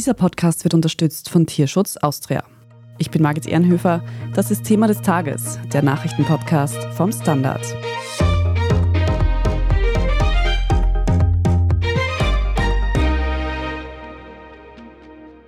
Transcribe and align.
Dieser 0.00 0.14
Podcast 0.14 0.64
wird 0.64 0.72
unterstützt 0.72 1.28
von 1.28 1.44
Tierschutz 1.44 1.98
Austria. 1.98 2.42
Ich 2.96 3.10
bin 3.10 3.20
Margit 3.20 3.44
Ehrenhöfer. 3.44 4.02
Das 4.34 4.50
ist 4.50 4.64
Thema 4.64 4.86
des 4.86 5.02
Tages, 5.02 5.58
der 5.74 5.82
Nachrichtenpodcast 5.82 6.82
vom 6.94 7.12
Standard. 7.12 7.60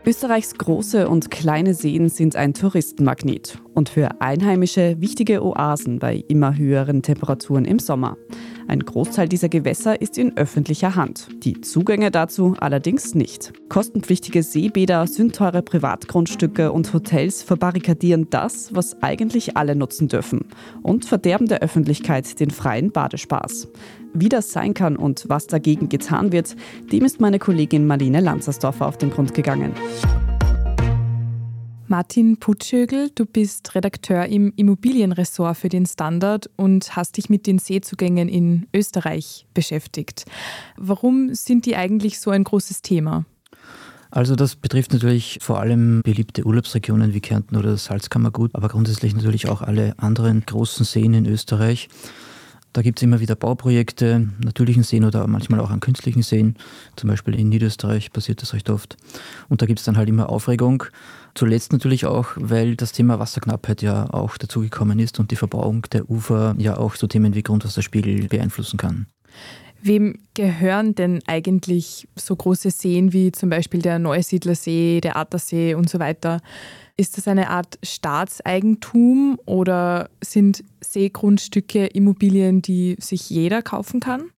Österreichs 0.05 0.53
große 0.59 1.09
und 1.09 1.31
kleine 1.31 1.73
Seen 1.73 2.11
sind 2.11 2.37
ein 2.37 2.53
Touristenmagnet 2.53 3.57
und 3.73 3.89
für 3.89 4.21
Einheimische 4.21 4.97
wichtige 5.01 5.43
Oasen 5.43 5.99
bei 5.99 6.23
immer 6.29 6.55
höheren 6.59 7.01
Temperaturen 7.01 7.65
im 7.65 7.79
Sommer. 7.79 8.19
Ein 8.69 8.81
Großteil 8.81 9.29
dieser 9.29 9.49
Gewässer 9.49 10.01
ist 10.01 10.19
in 10.19 10.37
öffentlicher 10.37 10.95
Hand, 10.95 11.29
die 11.45 11.61
Zugänge 11.61 12.11
dazu 12.11 12.55
allerdings 12.59 13.15
nicht. 13.15 13.53
Kostenpflichtige 13.69 14.43
Seebäder, 14.43 15.07
sündteure 15.07 15.63
Privatgrundstücke 15.63 16.73
und 16.73 16.93
Hotels 16.93 17.43
verbarrikadieren 17.43 18.29
das, 18.31 18.75
was 18.75 19.03
eigentlich 19.03 19.57
alle 19.57 19.75
nutzen 19.75 20.09
dürfen 20.09 20.47
und 20.83 21.05
verderben 21.05 21.49
der 21.49 21.61
Öffentlichkeit 21.61 22.41
den 22.41 22.51
freien 22.51 22.93
Badespaß. 22.93 23.69
Wie 24.15 24.29
das 24.29 24.53
sein 24.53 24.75
kann 24.75 24.97
und 24.97 25.25
was 25.29 25.47
dagegen 25.47 25.89
getan 25.89 26.33
wird, 26.33 26.55
dem 26.93 27.05
ist 27.05 27.21
meine 27.21 27.39
Kollegin 27.39 27.87
Marlene 27.87 28.21
Lanzersdorfer 28.21 28.87
auf 28.87 28.99
den 28.99 29.11
Grund 29.11 29.35
gegangen. 29.35 29.73
Martin 31.93 32.39
Putschögel, 32.39 33.11
du 33.15 33.27
bist 33.27 33.75
Redakteur 33.75 34.25
im 34.25 34.55
Immobilienressort 34.57 35.59
für 35.59 35.69
den 35.69 35.85
Standard 35.85 36.49
und 36.57 36.97
hast 36.97 37.19
dich 37.19 37.29
mit 37.29 37.47
den 37.47 37.59
Seezugängen 37.59 38.31
in 38.31 38.67
Österreich 38.73 39.47
beschäftigt. 39.53 40.25
Warum 40.79 41.35
sind 41.35 41.67
die 41.67 41.77
eigentlich 41.77 42.19
so 42.19 42.31
ein 42.31 42.45
großes 42.45 42.81
Thema? 42.81 43.27
Also 44.11 44.37
das 44.37 44.57
betrifft 44.57 44.95
natürlich 44.95 45.41
vor 45.43 45.61
allem 45.61 46.01
beliebte 46.03 46.47
Urlaubsregionen 46.47 47.13
wie 47.13 47.21
Kärnten 47.21 47.59
oder 47.59 47.73
das 47.73 47.85
Salzkammergut, 47.85 48.55
aber 48.55 48.69
grundsätzlich 48.69 49.15
natürlich 49.15 49.51
auch 49.51 49.61
alle 49.61 49.93
anderen 49.99 50.47
großen 50.47 50.87
Seen 50.87 51.13
in 51.13 51.27
Österreich. 51.27 51.91
Da 52.73 52.81
gibt 52.81 53.01
es 53.01 53.03
immer 53.03 53.21
wieder 53.21 53.37
Bauprojekte, 53.37 54.31
natürlichen 54.43 54.83
Seen 54.83 55.05
oder 55.05 55.27
manchmal 55.27 55.61
auch 55.61 55.69
an 55.69 55.81
künstlichen 55.81 56.23
Seen. 56.23 56.57
Zum 56.97 57.11
Beispiel 57.11 57.35
in 57.35 57.51
Niederösterreich 57.51 58.13
passiert 58.13 58.41
das 58.41 58.55
recht 58.55 58.71
oft. 58.71 58.97
Und 59.51 59.61
da 59.61 59.67
gibt 59.67 59.81
es 59.81 59.85
dann 59.85 59.99
halt 59.99 60.09
immer 60.09 60.31
Aufregung. 60.31 60.85
Zuletzt 61.35 61.73
natürlich 61.73 62.05
auch, 62.05 62.29
weil 62.37 62.77
das 62.77 62.93
Thema 62.93 63.19
Wasserknappheit 63.19 63.81
ja 63.83 64.13
auch 64.13 64.37
dazugekommen 64.37 64.99
ist 64.99 65.19
und 65.19 65.31
die 65.31 65.37
Verbauung 65.37 65.83
der 65.93 66.11
Ufer 66.11 66.55
ja 66.59 66.77
auch 66.77 66.95
so 66.95 67.07
Themen 67.07 67.35
wie 67.35 67.43
Grundwasserspiegel 67.43 68.29
beeinflussen 68.29 68.77
kann. 68.77 69.07
Wem 69.85 70.19
gehören 70.35 70.95
denn 70.95 71.21
eigentlich 71.27 72.07
so 72.15 72.37
große 72.37 72.71
Seen 72.71 73.13
wie 73.13 73.33
zum 73.33 73.51
Beispiel 73.51 73.83
der 73.83 73.99
Neusiedlersee, 73.99 75.01
der 75.01 75.17
Attersee 75.17 75.75
und 75.75 75.91
so 75.91 75.99
weiter? 75.99 76.41
Ist 76.97 77.17
das 77.17 77.27
eine 77.27 77.51
Art 77.51 77.79
Staatseigentum 77.83 79.41
oder 79.45 80.11
sind 80.23 80.63
Seegrundstücke 80.81 81.87
Immobilien, 81.87 82.63
die 82.63 82.97
sich 83.01 83.29
jeder 83.31 83.63
kaufen 83.63 83.99
kann? 83.99 84.31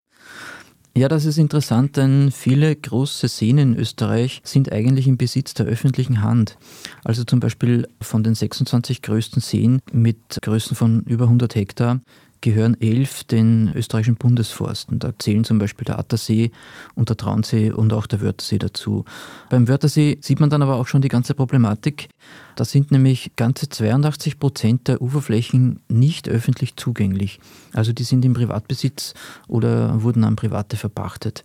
Ja, 0.96 1.08
das 1.08 1.26
ist 1.26 1.40
interessant, 1.40 1.98
denn 1.98 2.30
viele 2.30 2.76
große 2.76 3.28
Seen 3.28 3.58
in 3.58 3.76
Österreich 3.76 4.42
sind 4.44 4.72
eigentlich 4.72 5.08
im 5.08 5.18
Besitz 5.18 5.56
der 5.56 5.66
öffentlichen 5.66 6.22
Hand. 6.22 6.56
Also 7.04 7.24
zum 7.24 7.40
Beispiel 7.40 7.88
von 8.00 8.24
den 8.24 8.36
26 8.36 9.02
größten 9.02 9.42
Seen 9.42 9.82
mit 9.92 10.18
Größen 10.44 10.76
von 10.76 11.02
über 11.06 11.24
100 11.24 11.56
Hektar 11.56 12.00
gehören 12.44 12.80
elf 12.82 13.24
den 13.24 13.72
österreichischen 13.74 14.18
Bundesforsten. 14.18 15.00
Da 15.00 15.18
zählen 15.18 15.46
zum 15.46 15.60
Beispiel 15.60 15.86
der 15.86 15.98
Attersee 15.98 16.52
und 16.94 17.08
der 17.08 17.16
Traunsee 17.16 17.72
und 17.72 17.94
auch 17.94 18.06
der 18.06 18.22
Wörthersee 18.22 18.60
dazu. 18.60 19.06
Beim 19.50 19.70
Wörthersee 19.70 20.18
sieht 20.20 20.42
man 20.42 20.50
dann 20.50 20.62
aber 20.62 20.76
auch 20.76 20.88
schon 20.88 21.02
die 21.02 21.08
ganze 21.08 21.34
Problematik. 21.36 22.10
Da 22.58 22.66
sind 22.66 22.92
nämlich 22.92 23.32
ganze 23.38 23.70
82 23.70 24.40
Prozent 24.40 24.90
der 24.90 25.02
Uferflächen 25.02 25.80
nicht 25.88 26.28
öffentlich 26.28 26.76
zugänglich. 26.76 27.40
Also 27.72 27.94
die 27.94 28.04
sind 28.04 28.26
im 28.26 28.34
Privatbesitz 28.34 29.14
oder 29.48 30.04
wurden 30.04 30.26
an 30.26 30.36
Private 30.36 30.76
verpachtet. 30.76 31.44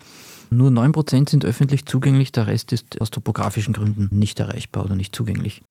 Nur 0.51 0.73
9 0.73 0.91
Prozent 0.91 1.29
sind 1.29 1.45
öffentlich 1.45 1.87
zugänglich, 1.87 2.33
der 2.33 2.49
Rest 2.49 2.73
ist 2.73 3.01
aus 3.01 3.11
topografischen 3.11 3.73
Gründen 3.73 4.09
nicht 4.11 4.41
erreichbar 4.41 4.85
oder 4.85 4.97
nicht 4.97 5.15
zugänglich. 5.15 5.63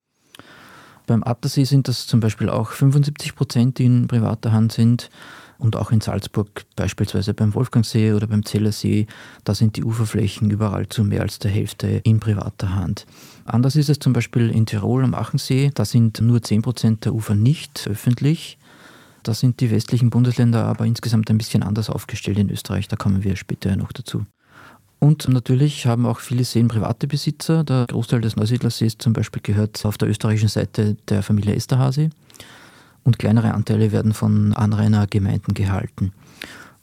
Beim 1.08 1.24
Attersee 1.24 1.64
sind 1.64 1.88
das 1.88 2.06
zum 2.06 2.20
Beispiel 2.20 2.50
auch 2.50 2.72
75 2.72 3.34
Prozent, 3.34 3.80
die 3.80 3.86
in 3.86 4.08
privater 4.08 4.52
Hand 4.52 4.74
sind. 4.74 5.10
Und 5.58 5.76
auch 5.76 5.92
in 5.92 6.02
Salzburg, 6.02 6.66
beispielsweise 6.76 7.34
beim 7.34 7.56
Wolfgangsee 7.56 8.14
oder 8.14 8.28
beim 8.28 8.46
Zellersee, 8.46 9.08
da 9.44 9.56
sind 9.56 9.76
die 9.76 9.84
Uferflächen 9.84 10.52
überall 10.52 10.88
zu 10.88 11.04
mehr 11.04 11.22
als 11.22 11.40
der 11.40 11.50
Hälfte 11.50 11.88
in 12.04 12.20
privater 12.20 12.76
Hand. 12.76 13.08
Anders 13.46 13.76
ist 13.76 13.90
es 13.90 13.98
zum 13.98 14.14
Beispiel 14.14 14.52
in 14.52 14.68
Tirol 14.68 15.04
am 15.04 15.16
Achensee, 15.16 15.72
da 15.74 15.84
sind 15.84 16.22
nur 16.22 16.44
10 16.44 16.62
Prozent 16.62 17.06
der 17.06 17.16
Ufer 17.16 17.34
nicht 17.34 17.88
öffentlich. 17.90 18.60
Da 19.24 19.34
sind 19.34 19.60
die 19.60 19.72
westlichen 19.72 20.12
Bundesländer 20.12 20.66
aber 20.66 20.86
insgesamt 20.86 21.32
ein 21.32 21.40
bisschen 21.40 21.64
anders 21.64 21.90
aufgestellt 21.90 22.38
in 22.38 22.52
Österreich, 22.52 22.88
da 22.88 22.96
kommen 22.96 23.24
wir 23.24 23.36
später 23.36 23.76
noch 23.78 23.92
dazu. 23.92 24.28
Und 25.00 25.28
natürlich 25.30 25.86
haben 25.86 26.06
auch 26.06 26.20
viele 26.20 26.44
Seen 26.44 26.68
private 26.68 27.08
Besitzer. 27.08 27.64
Der 27.64 27.86
Großteil 27.88 28.22
des 28.22 28.36
Neusiedlersees 28.36 28.98
zum 28.98 29.14
Beispiel 29.14 29.42
gehört 29.42 29.86
auf 29.86 29.98
der 29.98 30.10
österreichischen 30.10 30.50
Seite 30.50 30.98
der 31.08 31.22
Familie 31.22 31.56
Esterhasi. 31.56 32.10
Und 33.04 33.20
kleinere 33.20 33.54
Anteile 33.54 33.92
werden 33.92 34.14
von 34.14 34.54
Anrainergemeinden 34.54 35.54
gehalten. 35.54 36.12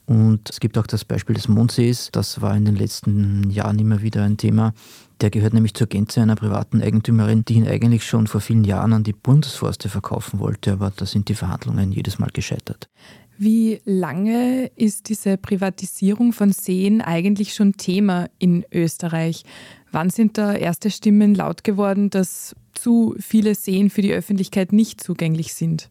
Und 0.06 0.50
es 0.50 0.60
gibt 0.60 0.76
auch 0.76 0.86
das 0.86 1.04
Beispiel 1.04 1.34
des 1.34 1.48
Mondsees, 1.48 2.10
das 2.12 2.42
war 2.42 2.54
in 2.54 2.66
den 2.66 2.76
letzten 2.76 3.50
Jahren 3.50 3.78
immer 3.78 4.02
wieder 4.02 4.22
ein 4.22 4.36
Thema. 4.36 4.74
Der 5.20 5.30
gehört 5.30 5.54
nämlich 5.54 5.74
zur 5.74 5.86
Gänze 5.86 6.20
einer 6.20 6.36
privaten 6.36 6.82
Eigentümerin, 6.82 7.44
die 7.44 7.54
ihn 7.54 7.66
eigentlich 7.66 8.04
schon 8.04 8.26
vor 8.26 8.42
vielen 8.42 8.64
Jahren 8.64 8.92
an 8.92 9.04
die 9.04 9.12
Bundesforste 9.14 9.88
verkaufen 9.88 10.40
wollte, 10.40 10.72
aber 10.72 10.92
da 10.94 11.06
sind 11.06 11.28
die 11.28 11.34
Verhandlungen 11.34 11.92
jedes 11.92 12.18
Mal 12.18 12.30
gescheitert. 12.32 12.88
Wie 13.36 13.80
lange 13.84 14.70
ist 14.76 15.08
diese 15.08 15.36
Privatisierung 15.36 16.32
von 16.32 16.52
Seen 16.52 17.00
eigentlich 17.00 17.54
schon 17.54 17.76
Thema 17.76 18.28
in 18.38 18.64
Österreich? 18.72 19.44
Wann 19.90 20.10
sind 20.10 20.38
da 20.38 20.54
erste 20.54 20.90
Stimmen 20.90 21.34
laut 21.34 21.64
geworden, 21.64 22.10
dass 22.10 22.54
zu 22.74 23.16
viele 23.18 23.54
Seen 23.54 23.90
für 23.90 24.02
die 24.02 24.12
Öffentlichkeit 24.12 24.72
nicht 24.72 25.02
zugänglich 25.02 25.54
sind? 25.54 25.90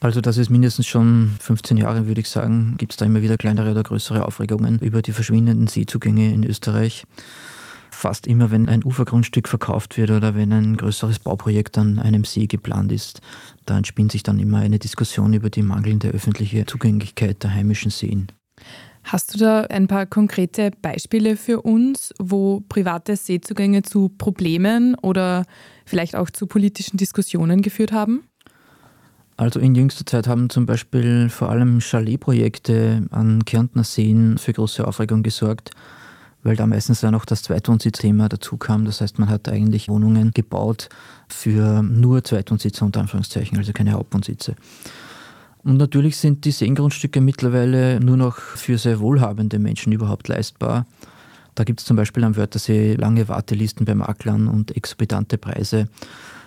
Also 0.00 0.20
das 0.20 0.36
ist 0.36 0.50
mindestens 0.50 0.86
schon 0.86 1.36
15 1.40 1.76
Jahre, 1.76 2.06
würde 2.08 2.20
ich 2.20 2.28
sagen, 2.28 2.74
gibt 2.76 2.92
es 2.92 2.96
da 2.96 3.04
immer 3.04 3.22
wieder 3.22 3.36
kleinere 3.36 3.70
oder 3.70 3.84
größere 3.84 4.26
Aufregungen 4.26 4.80
über 4.80 5.00
die 5.00 5.12
verschwindenden 5.12 5.68
Seezugänge 5.68 6.32
in 6.32 6.44
Österreich 6.44 7.04
fast 8.02 8.26
immer, 8.26 8.50
wenn 8.50 8.68
ein 8.68 8.84
Ufergrundstück 8.84 9.48
verkauft 9.48 9.96
wird 9.96 10.10
oder 10.10 10.34
wenn 10.34 10.52
ein 10.52 10.76
größeres 10.76 11.20
Bauprojekt 11.20 11.78
an 11.78 12.00
einem 12.00 12.24
See 12.24 12.48
geplant 12.48 12.90
ist, 12.90 13.20
da 13.64 13.78
entspinnt 13.78 14.10
sich 14.10 14.24
dann 14.24 14.40
immer 14.40 14.58
eine 14.58 14.80
Diskussion 14.80 15.32
über 15.32 15.50
die 15.50 15.62
mangelnde 15.62 16.08
öffentliche 16.08 16.66
Zugänglichkeit 16.66 17.44
der 17.44 17.54
heimischen 17.54 17.92
Seen. 17.92 18.26
Hast 19.04 19.34
du 19.34 19.38
da 19.38 19.62
ein 19.62 19.86
paar 19.86 20.06
konkrete 20.06 20.72
Beispiele 20.82 21.36
für 21.36 21.62
uns, 21.62 22.12
wo 22.18 22.60
private 22.68 23.14
Seezugänge 23.14 23.82
zu 23.82 24.08
Problemen 24.08 24.96
oder 24.96 25.44
vielleicht 25.86 26.16
auch 26.16 26.30
zu 26.30 26.46
politischen 26.46 26.96
Diskussionen 26.96 27.62
geführt 27.62 27.92
haben? 27.92 28.24
Also 29.36 29.60
in 29.60 29.76
jüngster 29.76 30.04
Zeit 30.04 30.26
haben 30.26 30.50
zum 30.50 30.66
Beispiel 30.66 31.28
vor 31.28 31.50
allem 31.50 31.78
Chaletprojekte 31.78 33.06
an 33.10 33.44
Kärntner 33.44 33.84
Seen 33.84 34.38
für 34.38 34.52
große 34.52 34.86
Aufregung 34.86 35.22
gesorgt 35.22 35.70
weil 36.42 36.56
da 36.56 36.66
meistens 36.66 37.02
ja 37.02 37.10
noch 37.10 37.24
das 37.24 37.42
Zweitwohnsitzthema 37.42 38.28
dazu 38.28 38.56
kam. 38.56 38.84
Das 38.84 39.00
heißt, 39.00 39.18
man 39.18 39.28
hat 39.28 39.48
eigentlich 39.48 39.88
Wohnungen 39.88 40.32
gebaut 40.32 40.88
für 41.28 41.82
nur 41.82 42.24
Zweitwohnsitze 42.24 42.84
unter 42.84 43.00
Anführungszeichen, 43.00 43.56
also 43.58 43.72
keine 43.72 43.92
Hauptwohnsitze. 43.92 44.56
Und 45.64 45.76
natürlich 45.76 46.16
sind 46.16 46.44
die 46.44 46.50
Seengrundstücke 46.50 47.20
mittlerweile 47.20 48.00
nur 48.00 48.16
noch 48.16 48.36
für 48.36 48.78
sehr 48.78 48.98
wohlhabende 48.98 49.58
Menschen 49.60 49.92
überhaupt 49.92 50.26
leistbar. 50.28 50.86
Da 51.54 51.64
gibt 51.64 51.80
es 51.80 51.86
zum 51.86 51.96
Beispiel 51.96 52.24
am 52.24 52.36
Wörthersee 52.36 52.94
lange 52.94 53.28
Wartelisten 53.28 53.84
bei 53.84 53.94
Maklern 53.94 54.48
und 54.48 54.74
exorbitante 54.76 55.38
Preise, 55.38 55.88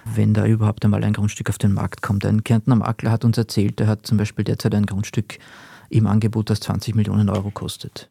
wenn 0.04 0.34
da 0.34 0.46
überhaupt 0.46 0.84
einmal 0.84 1.04
ein 1.04 1.14
Grundstück 1.14 1.50
auf 1.50 1.58
den 1.58 1.74
Markt 1.74 2.02
kommt. 2.02 2.25
Ein 2.25 2.44
Kärntner 2.44 2.75
Makler 2.75 3.12
hat 3.12 3.24
uns 3.24 3.38
erzählt, 3.38 3.80
er 3.80 3.88
hat 3.88 4.06
zum 4.06 4.18
Beispiel 4.18 4.44
derzeit 4.44 4.75
ein 4.75 4.86
Grundstück 4.86 5.38
im 5.90 6.08
Angebot, 6.08 6.50
das 6.50 6.60
20 6.62 6.96
Millionen 6.96 7.30
Euro 7.30 7.52
kostet. 7.52 8.10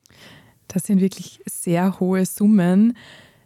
Das 0.69 0.85
sind 0.85 1.01
wirklich 1.01 1.41
sehr 1.47 2.01
hohe 2.01 2.27
Summen. 2.27 2.97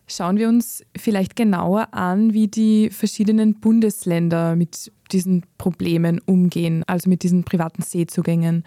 Schauen 0.07 0.39
wir 0.39 0.49
uns 0.49 0.85
vielleicht 0.97 1.37
genauer 1.37 1.93
an, 1.93 2.33
wie 2.33 2.49
die 2.49 2.89
verschiedenen 2.91 3.55
Bundesländer 3.61 4.57
mit 4.57 4.91
diesen 5.13 5.45
Problemen 5.59 6.21
umgehen, 6.25 6.83
also 6.87 7.11
mit 7.11 7.23
diesen 7.23 7.45
privaten 7.45 7.83
Seezugängen. 7.83 8.65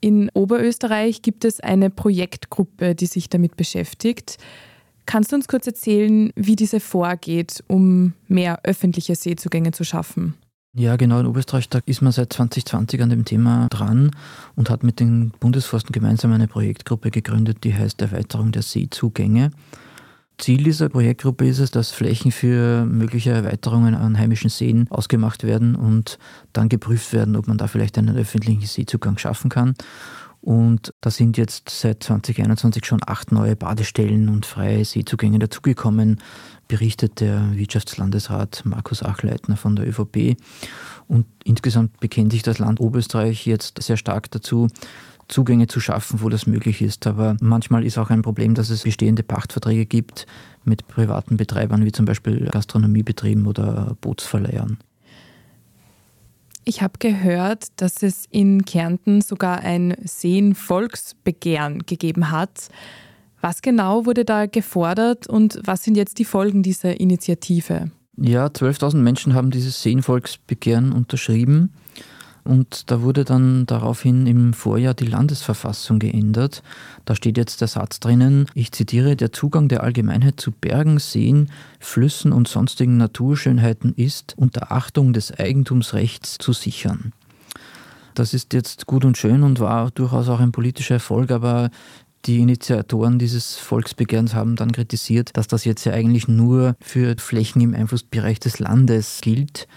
In 0.00 0.28
Oberösterreich 0.34 1.22
gibt 1.22 1.44
es 1.44 1.60
eine 1.60 1.90
Projektgruppe, 1.90 2.94
die 2.94 3.06
sich 3.06 3.28
damit 3.28 3.56
beschäftigt. 3.56 4.38
Kannst 5.06 5.30
du 5.30 5.36
uns 5.36 5.46
kurz 5.46 5.66
erzählen, 5.66 6.32
wie 6.34 6.56
diese 6.56 6.80
vorgeht, 6.80 7.62
um 7.68 8.14
mehr 8.26 8.60
öffentliche 8.64 9.14
Seezugänge 9.14 9.70
zu 9.70 9.84
schaffen? 9.84 10.34
Ja, 10.78 10.96
genau. 10.96 11.20
In 11.20 11.26
Oberösterreich 11.26 11.70
ist 11.86 12.02
man 12.02 12.12
seit 12.12 12.34
2020 12.34 13.00
an 13.00 13.08
dem 13.08 13.24
Thema 13.24 13.66
dran 13.70 14.10
und 14.56 14.68
hat 14.68 14.82
mit 14.82 15.00
den 15.00 15.30
Bundesforsten 15.40 15.90
gemeinsam 15.90 16.32
eine 16.32 16.48
Projektgruppe 16.48 17.10
gegründet, 17.10 17.64
die 17.64 17.74
heißt 17.74 18.02
Erweiterung 18.02 18.52
der 18.52 18.60
Seezugänge. 18.60 19.52
Ziel 20.36 20.64
dieser 20.64 20.90
Projektgruppe 20.90 21.48
ist 21.48 21.60
es, 21.60 21.70
dass 21.70 21.92
Flächen 21.92 22.30
für 22.30 22.84
mögliche 22.84 23.30
Erweiterungen 23.30 23.94
an 23.94 24.18
heimischen 24.18 24.50
Seen 24.50 24.86
ausgemacht 24.90 25.44
werden 25.44 25.76
und 25.76 26.18
dann 26.52 26.68
geprüft 26.68 27.14
werden, 27.14 27.36
ob 27.36 27.48
man 27.48 27.56
da 27.56 27.68
vielleicht 27.68 27.96
einen 27.96 28.14
öffentlichen 28.14 28.66
Seezugang 28.66 29.16
schaffen 29.16 29.48
kann. 29.48 29.76
Und 30.42 30.92
da 31.00 31.10
sind 31.10 31.38
jetzt 31.38 31.70
seit 31.70 32.02
2021 32.02 32.84
schon 32.84 33.00
acht 33.04 33.32
neue 33.32 33.56
Badestellen 33.56 34.28
und 34.28 34.44
freie 34.44 34.84
Seezugänge 34.84 35.38
dazugekommen, 35.38 36.20
berichtet 36.68 37.20
der 37.20 37.56
Wirtschaftslandesrat 37.56 38.62
Markus 38.64 39.02
Achleitner 39.02 39.56
von 39.56 39.76
der 39.76 39.88
ÖVP. 39.88 40.36
Und 41.08 41.26
insgesamt 41.44 42.00
bekennt 42.00 42.32
sich 42.32 42.42
das 42.42 42.58
Land 42.58 42.80
Oberösterreich 42.80 43.46
jetzt 43.46 43.82
sehr 43.82 43.96
stark 43.96 44.30
dazu, 44.30 44.68
Zugänge 45.28 45.66
zu 45.66 45.80
schaffen, 45.80 46.20
wo 46.22 46.28
das 46.28 46.46
möglich 46.46 46.82
ist. 46.82 47.06
Aber 47.06 47.36
manchmal 47.40 47.84
ist 47.84 47.98
auch 47.98 48.10
ein 48.10 48.22
Problem, 48.22 48.54
dass 48.54 48.70
es 48.70 48.82
bestehende 48.82 49.22
Pachtverträge 49.22 49.86
gibt 49.86 50.26
mit 50.64 50.86
privaten 50.88 51.36
Betreibern, 51.36 51.84
wie 51.84 51.92
zum 51.92 52.04
Beispiel 52.04 52.46
Gastronomiebetrieben 52.46 53.46
oder 53.46 53.96
Bootsverleihern. 54.00 54.78
Ich 56.68 56.82
habe 56.82 56.98
gehört, 56.98 57.68
dass 57.76 58.02
es 58.02 58.24
in 58.30 58.64
Kärnten 58.64 59.20
sogar 59.20 59.60
ein 59.60 59.94
Seen-Volksbegehren 60.02 61.86
gegeben 61.86 62.32
hat. 62.32 62.70
Was 63.48 63.62
genau 63.62 64.06
wurde 64.06 64.24
da 64.24 64.46
gefordert 64.46 65.28
und 65.28 65.60
was 65.62 65.84
sind 65.84 65.96
jetzt 65.96 66.18
die 66.18 66.24
Folgen 66.24 66.64
dieser 66.64 66.98
Initiative? 66.98 67.92
Ja, 68.16 68.46
12.000 68.46 68.96
Menschen 68.96 69.34
haben 69.34 69.52
dieses 69.52 69.84
Seenvolksbegehren 69.84 70.90
unterschrieben. 70.90 71.72
Und 72.42 72.90
da 72.90 73.02
wurde 73.02 73.24
dann 73.24 73.64
daraufhin 73.66 74.26
im 74.26 74.52
Vorjahr 74.52 74.94
die 74.94 75.06
Landesverfassung 75.06 76.00
geändert. 76.00 76.64
Da 77.04 77.14
steht 77.14 77.36
jetzt 77.36 77.60
der 77.60 77.68
Satz 77.68 78.00
drinnen, 78.00 78.46
ich 78.54 78.72
zitiere, 78.72 79.14
der 79.14 79.30
Zugang 79.30 79.68
der 79.68 79.84
Allgemeinheit 79.84 80.40
zu 80.40 80.50
Bergen, 80.50 80.98
Seen, 80.98 81.52
Flüssen 81.78 82.32
und 82.32 82.48
sonstigen 82.48 82.96
Naturschönheiten 82.96 83.94
ist 83.94 84.34
unter 84.36 84.72
Achtung 84.72 85.12
des 85.12 85.30
Eigentumsrechts 85.30 86.38
zu 86.38 86.52
sichern. 86.52 87.12
Das 88.16 88.32
ist 88.32 88.54
jetzt 88.54 88.86
gut 88.86 89.04
und 89.04 89.18
schön 89.18 89.42
und 89.42 89.60
war 89.60 89.90
durchaus 89.90 90.30
auch 90.30 90.40
ein 90.40 90.50
politischer 90.50 90.94
Erfolg, 90.94 91.30
aber 91.30 91.70
die 92.26 92.38
Initiatoren 92.38 93.18
dieses 93.18 93.56
Volksbegehrens 93.56 94.34
haben 94.34 94.56
dann 94.56 94.72
kritisiert, 94.72 95.36
dass 95.36 95.46
das 95.46 95.64
jetzt 95.64 95.84
ja 95.84 95.92
eigentlich 95.92 96.28
nur 96.28 96.76
für 96.80 97.14
Flächen 97.18 97.60
im 97.60 97.74
Einflussbereich 97.74 98.40
des 98.40 98.58
Landes 98.58 99.20
gilt 99.22 99.68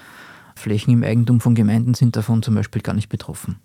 Flächen 0.59 0.93
im 0.93 1.03
Eigentum 1.03 1.39
von 1.39 1.55
Gemeinden 1.55 1.93
sind 1.93 2.15
davon 2.15 2.43
zum 2.43 2.53
Beispiel 2.53 2.81
gar 2.81 2.93
nicht 2.93 3.09
betroffen. 3.09 3.55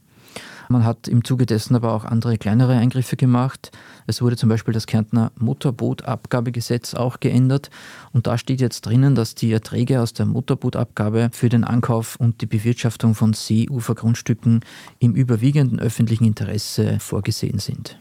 Man 0.70 0.84
hat 0.84 1.08
im 1.08 1.24
Zuge 1.24 1.44
dessen 1.44 1.76
aber 1.76 1.92
auch 1.92 2.06
andere 2.06 2.38
kleinere 2.38 2.74
Eingriffe 2.74 3.16
gemacht. 3.16 3.70
Es 4.06 4.22
wurde 4.22 4.38
zum 4.38 4.48
Beispiel 4.48 4.72
das 4.72 4.86
Kärntner 4.86 5.30
Motorbootabgabegesetz 5.38 6.94
auch 6.94 7.20
geändert. 7.20 7.68
Und 8.12 8.26
da 8.26 8.38
steht 8.38 8.62
jetzt 8.62 8.86
drinnen, 8.86 9.14
dass 9.14 9.34
die 9.34 9.52
Erträge 9.52 10.00
aus 10.00 10.14
der 10.14 10.24
Motorbootabgabe 10.24 11.28
für 11.32 11.50
den 11.50 11.64
Ankauf 11.64 12.16
und 12.16 12.40
die 12.40 12.46
Bewirtschaftung 12.46 13.14
von 13.14 13.34
Seeufergrundstücken 13.34 14.60
im 15.00 15.14
überwiegenden 15.14 15.80
öffentlichen 15.80 16.24
Interesse 16.24 16.98
vorgesehen 16.98 17.58
sind. 17.58 17.98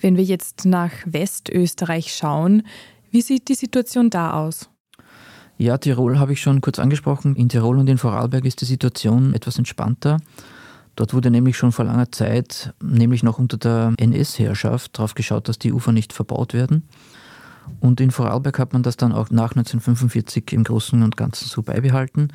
Wenn 0.00 0.16
wir 0.16 0.24
jetzt 0.24 0.64
nach 0.64 0.92
Westösterreich 1.04 2.14
schauen, 2.14 2.62
wie 3.10 3.20
sieht 3.20 3.48
die 3.48 3.54
Situation 3.54 4.08
da 4.08 4.32
aus? 4.32 4.70
Ja, 5.58 5.76
Tirol 5.76 6.18
habe 6.18 6.32
ich 6.32 6.40
schon 6.40 6.62
kurz 6.62 6.78
angesprochen. 6.78 7.36
In 7.36 7.50
Tirol 7.50 7.78
und 7.78 7.88
in 7.88 7.98
Vorarlberg 7.98 8.46
ist 8.46 8.62
die 8.62 8.64
Situation 8.64 9.34
etwas 9.34 9.58
entspannter. 9.58 10.16
Dort 10.96 11.12
wurde 11.12 11.30
nämlich 11.30 11.56
schon 11.56 11.72
vor 11.72 11.84
langer 11.84 12.10
Zeit, 12.12 12.72
nämlich 12.82 13.22
noch 13.22 13.38
unter 13.38 13.58
der 13.58 13.92
NS-Herrschaft, 13.98 14.98
darauf 14.98 15.14
geschaut, 15.14 15.48
dass 15.48 15.58
die 15.58 15.72
Ufer 15.72 15.92
nicht 15.92 16.12
verbaut 16.12 16.54
werden. 16.54 16.88
Und 17.80 18.00
in 18.00 18.10
Vorarlberg 18.10 18.58
hat 18.58 18.72
man 18.72 18.82
das 18.82 18.96
dann 18.96 19.12
auch 19.12 19.30
nach 19.30 19.52
1945 19.52 20.52
im 20.52 20.64
Großen 20.64 21.02
und 21.02 21.16
Ganzen 21.16 21.46
so 21.46 21.62
beibehalten. 21.62 22.28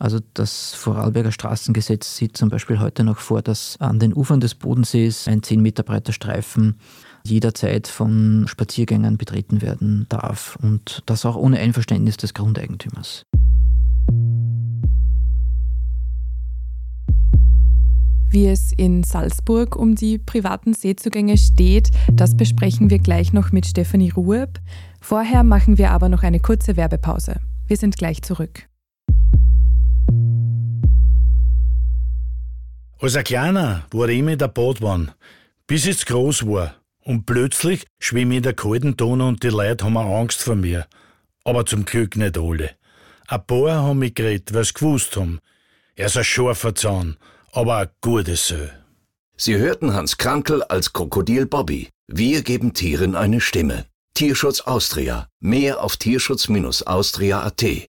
Also 0.00 0.18
das 0.32 0.72
Vorarlberger 0.72 1.30
Straßengesetz 1.30 2.16
sieht 2.16 2.34
zum 2.34 2.48
Beispiel 2.48 2.80
heute 2.80 3.04
noch 3.04 3.18
vor, 3.18 3.42
dass 3.42 3.76
an 3.80 3.98
den 3.98 4.14
Ufern 4.14 4.40
des 4.40 4.54
Bodensees 4.54 5.28
ein 5.28 5.42
10 5.42 5.60
Meter 5.60 5.82
breiter 5.82 6.14
Streifen 6.14 6.80
jederzeit 7.22 7.86
von 7.86 8.46
Spaziergängern 8.48 9.18
betreten 9.18 9.60
werden 9.60 10.06
darf 10.08 10.56
und 10.62 11.02
das 11.04 11.26
auch 11.26 11.36
ohne 11.36 11.58
Einverständnis 11.58 12.16
des 12.16 12.32
Grundeigentümers. 12.32 13.24
Wie 18.30 18.46
es 18.46 18.72
in 18.72 19.02
Salzburg 19.02 19.76
um 19.76 19.96
die 19.96 20.16
privaten 20.16 20.72
Seezugänge 20.72 21.36
steht, 21.36 21.90
das 22.10 22.34
besprechen 22.34 22.88
wir 22.88 23.00
gleich 23.00 23.34
noch 23.34 23.52
mit 23.52 23.66
Stefanie 23.66 24.10
Rueb. 24.10 24.60
Vorher 25.02 25.44
machen 25.44 25.76
wir 25.76 25.90
aber 25.90 26.08
noch 26.08 26.22
eine 26.22 26.40
kurze 26.40 26.78
Werbepause. 26.78 27.40
Wir 27.66 27.76
sind 27.76 27.98
gleich 27.98 28.22
zurück. 28.22 28.69
Als 33.02 33.16
ein 33.16 33.24
Kleiner 33.24 33.86
war 33.92 34.08
ich 34.10 34.18
immer 34.18 34.36
der 34.36 34.48
Badwanne, 34.48 35.14
bis 35.66 35.86
ich 35.86 36.04
groß 36.04 36.46
war. 36.46 36.74
Und 37.02 37.24
plötzlich 37.24 37.86
schwimme 37.98 38.34
ich 38.34 38.36
in 38.38 38.42
der 38.42 38.52
kalten 38.52 38.94
Donau 38.94 39.28
und 39.28 39.42
die 39.42 39.48
Leute 39.48 39.86
haben 39.86 39.96
Angst 39.96 40.42
vor 40.42 40.54
mir. 40.54 40.86
Aber 41.42 41.64
zum 41.64 41.86
Glück 41.86 42.16
nicht 42.16 42.36
alle. 42.36 42.72
Ein 43.26 43.46
paar 43.46 43.82
haben 43.82 44.00
mich 44.00 44.14
geredet, 44.14 44.52
weil 44.52 44.64
sie 44.64 44.74
gewusst 44.74 45.16
haben. 45.16 45.38
Er 45.96 46.06
ist 46.06 46.18
ein 46.18 46.24
scharfer 46.24 46.74
Zahn, 46.74 47.16
aber 47.52 47.78
ein 47.78 47.88
guter 48.02 48.36
Sö. 48.36 48.68
Sie 49.34 49.56
hörten 49.56 49.94
Hans 49.94 50.18
Krankel 50.18 50.62
als 50.64 50.92
Krokodil 50.92 51.46
Bobby. 51.46 51.88
Wir 52.06 52.42
geben 52.42 52.74
Tieren 52.74 53.16
eine 53.16 53.40
Stimme. 53.40 53.86
Tierschutz 54.12 54.60
Austria. 54.60 55.26
Mehr 55.40 55.82
auf 55.82 55.96
tierschutz-austria.at. 55.96 57.89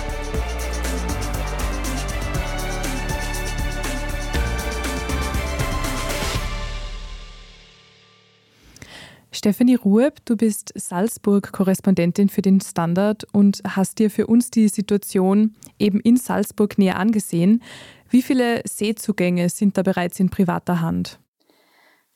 Stephanie 9.43 9.73
Rueb, 9.73 10.23
du 10.25 10.37
bist 10.37 10.71
Salzburg-Korrespondentin 10.75 12.29
für 12.29 12.43
den 12.43 12.61
Standard 12.61 13.25
und 13.33 13.63
hast 13.67 13.97
dir 13.97 14.11
für 14.11 14.27
uns 14.27 14.51
die 14.51 14.67
Situation 14.67 15.55
eben 15.79 15.99
in 15.99 16.15
Salzburg 16.15 16.77
näher 16.77 16.99
angesehen. 16.99 17.63
Wie 18.07 18.21
viele 18.21 18.61
Seezugänge 18.65 19.49
sind 19.49 19.79
da 19.79 19.81
bereits 19.81 20.19
in 20.19 20.29
privater 20.29 20.81
Hand? 20.81 21.19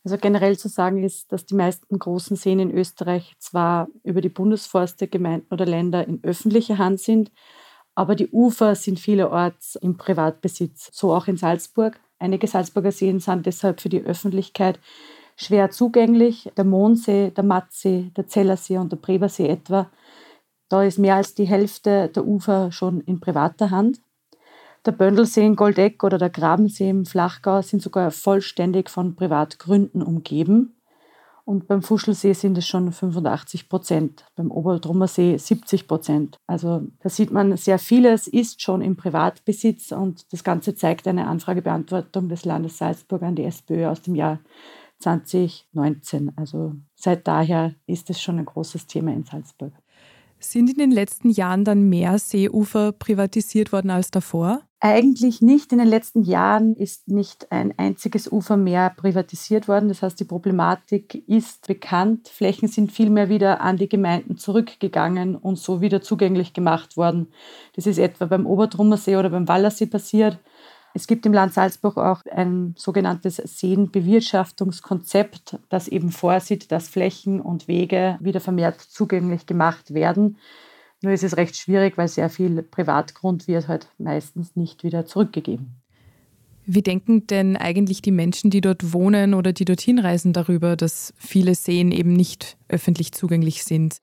Also 0.03 0.19
generell 0.19 0.55
zu 0.59 0.67
sagen 0.67 1.03
ist, 1.03 1.31
dass 1.31 1.47
die 1.47 1.55
meisten 1.55 1.97
großen 1.97 2.37
Seen 2.37 2.59
in 2.59 2.69
Österreich 2.69 3.33
zwar 3.39 3.87
über 4.03 4.21
die 4.21 4.29
Bundesforste, 4.29 5.07
Gemeinden 5.07 5.51
oder 5.51 5.65
Länder 5.65 6.07
in 6.07 6.23
öffentlicher 6.23 6.77
Hand 6.77 6.99
sind, 6.99 7.31
aber 7.95 8.13
die 8.13 8.29
Ufer 8.29 8.75
sind 8.75 8.99
vielerorts 8.99 9.77
im 9.77 9.97
Privatbesitz, 9.97 10.91
so 10.93 11.11
auch 11.11 11.25
in 11.25 11.37
Salzburg. 11.37 11.99
Einige 12.19 12.45
Salzburger 12.45 12.91
Seen 12.91 13.19
sind 13.19 13.47
deshalb 13.47 13.81
für 13.81 13.89
die 13.89 14.03
Öffentlichkeit 14.03 14.79
schwer 15.35 15.71
zugänglich. 15.71 16.51
Der 16.57 16.65
Mondsee, 16.65 17.31
der 17.31 17.43
Mattsee, 17.43 18.11
der 18.15 18.27
Zellersee 18.27 18.77
und 18.77 18.91
der 18.91 18.97
Brebersee 18.97 19.47
etwa. 19.47 19.89
Da 20.69 20.83
ist 20.83 20.97
mehr 20.97 21.15
als 21.15 21.35
die 21.35 21.45
Hälfte 21.45 22.09
der 22.09 22.25
Ufer 22.25 22.71
schon 22.71 23.01
in 23.01 23.19
privater 23.19 23.71
Hand. 23.71 23.99
Der 24.85 24.91
Böndelsee 24.91 25.45
in 25.45 25.55
Goldeck 25.55 26.03
oder 26.03 26.17
der 26.17 26.29
Grabensee 26.29 26.89
im 26.89 27.05
Flachgau 27.05 27.61
sind 27.61 27.81
sogar 27.81 28.11
vollständig 28.11 28.89
von 28.89 29.15
Privatgründen 29.15 30.03
umgeben. 30.03 30.75
Und 31.43 31.67
beim 31.67 31.83
Fuschelsee 31.83 32.33
sind 32.33 32.57
es 32.57 32.67
schon 32.67 32.91
85 32.91 33.69
Prozent, 33.69 34.25
beim 34.35 34.49
Obertrummer 34.49 35.07
See 35.07 35.37
70 35.37 35.87
Prozent. 35.87 36.39
Also 36.47 36.87
da 37.01 37.09
sieht 37.09 37.31
man, 37.31 37.55
sehr 37.55 37.77
vieles 37.77 38.27
ist 38.27 38.63
schon 38.63 38.81
im 38.81 38.95
Privatbesitz 38.95 39.91
und 39.91 40.31
das 40.33 40.43
Ganze 40.43 40.73
zeigt 40.73 41.07
eine 41.07 41.27
Anfragebeantwortung 41.27 42.29
des 42.29 42.45
Landes 42.45 42.79
Salzburg 42.79 43.21
an 43.21 43.35
die 43.35 43.43
SPÖ 43.43 43.87
aus 43.87 44.01
dem 44.01 44.15
Jahr 44.15 44.39
2019. 45.05 46.31
Also 46.35 46.73
seit 46.95 47.27
daher 47.27 47.75
ist 47.85 48.09
es 48.09 48.21
schon 48.21 48.39
ein 48.39 48.45
großes 48.45 48.87
Thema 48.87 49.13
in 49.13 49.23
Salzburg. 49.23 49.73
Sind 50.39 50.69
in 50.69 50.77
den 50.77 50.91
letzten 50.91 51.29
Jahren 51.29 51.63
dann 51.63 51.89
mehr 51.89 52.19
Seeufer 52.19 52.91
privatisiert 52.91 53.71
worden 53.71 53.89
als 53.89 54.11
davor? 54.11 54.61
Eigentlich 54.79 55.41
nicht. 55.41 55.71
In 55.71 55.79
den 55.79 55.87
letzten 55.87 56.21
Jahren 56.23 56.75
ist 56.75 57.07
nicht 57.07 57.51
ein 57.51 57.73
einziges 57.77 58.31
Ufer 58.31 58.57
mehr 58.57 58.91
privatisiert 58.91 59.67
worden. 59.67 59.87
Das 59.87 60.01
heißt, 60.01 60.19
die 60.19 60.25
Problematik 60.25 61.27
ist 61.27 61.65
bekannt. 61.65 62.27
Flächen 62.27 62.67
sind 62.67 62.91
vielmehr 62.91 63.29
wieder 63.29 63.61
an 63.61 63.77
die 63.77 63.89
Gemeinden 63.89 64.37
zurückgegangen 64.37 65.35
und 65.35 65.57
so 65.57 65.81
wieder 65.81 66.01
zugänglich 66.01 66.53
gemacht 66.53 66.97
worden. 66.97 67.29
Das 67.75 67.87
ist 67.87 67.97
etwa 67.97 68.25
beim 68.25 68.45
Obertrummer 68.45 68.97
See 68.97 69.15
oder 69.15 69.29
beim 69.29 69.47
Wallersee 69.47 69.87
passiert. 69.87 70.37
Es 70.95 71.05
gibt 71.07 71.25
im 71.25 71.33
Land 71.33 71.53
Salzburg 71.53 71.97
auch 71.97 72.21
ein 72.31 72.73
sogenanntes 72.77 73.35
Seenbewirtschaftungskonzept, 73.35 75.59
das 75.67 75.89
eben 75.89 76.09
vorsieht, 76.09 76.71
dass 76.71 76.87
Flächen 76.87 77.41
und 77.41 77.67
Wege 77.67 78.17
wieder 78.21 78.39
vermehrt 78.39 78.79
zugänglich 78.79 79.45
gemacht 79.45 79.93
werden. 79.93 80.37
Nur 81.01 81.11
ist 81.11 81.25
es 81.25 81.35
recht 81.35 81.57
schwierig, 81.57 81.97
weil 81.97 82.07
sehr 82.07 82.29
viel 82.29 82.63
Privatgrund 82.63 83.49
wird 83.49 83.67
halt 83.67 83.89
meistens 83.97 84.55
nicht 84.55 84.85
wieder 84.85 85.05
zurückgegeben. 85.05 85.75
Wie 86.65 86.81
denken 86.81 87.27
denn 87.27 87.57
eigentlich 87.57 88.01
die 88.01 88.11
Menschen, 88.11 88.49
die 88.49 88.61
dort 88.61 88.93
wohnen 88.93 89.33
oder 89.33 89.51
die 89.51 89.65
dorthin 89.65 89.99
reisen, 89.99 90.31
darüber, 90.31 90.77
dass 90.77 91.13
viele 91.17 91.55
Seen 91.55 91.91
eben 91.91 92.13
nicht 92.13 92.55
öffentlich 92.69 93.11
zugänglich 93.11 93.65
sind? 93.65 93.97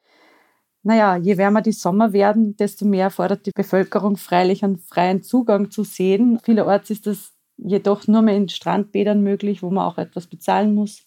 Naja, 0.84 1.16
je 1.16 1.36
wärmer 1.36 1.62
die 1.62 1.72
Sommer 1.72 2.12
werden, 2.12 2.56
desto 2.56 2.84
mehr 2.84 3.10
fordert 3.10 3.46
die 3.46 3.52
Bevölkerung 3.54 4.16
freilich 4.16 4.64
einen 4.64 4.78
freien 4.78 5.22
Zugang 5.22 5.70
zu 5.70 5.84
Seen. 5.84 6.40
Vielerorts 6.42 6.90
ist 6.90 7.06
das 7.06 7.32
jedoch 7.56 8.08
nur 8.08 8.22
mehr 8.22 8.36
in 8.36 8.48
Strandbädern 8.48 9.22
möglich, 9.22 9.62
wo 9.62 9.70
man 9.70 9.84
auch 9.84 9.98
etwas 9.98 10.26
bezahlen 10.26 10.74
muss. 10.74 11.04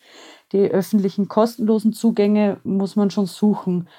Die 0.53 0.59
öffentlichen 0.59 1.27
kostenlosen 1.27 1.91
Zugänge 1.91 2.57
muss 2.63 2.95
man 2.95 3.11
schon 3.11 3.25
suchen. 3.25 3.89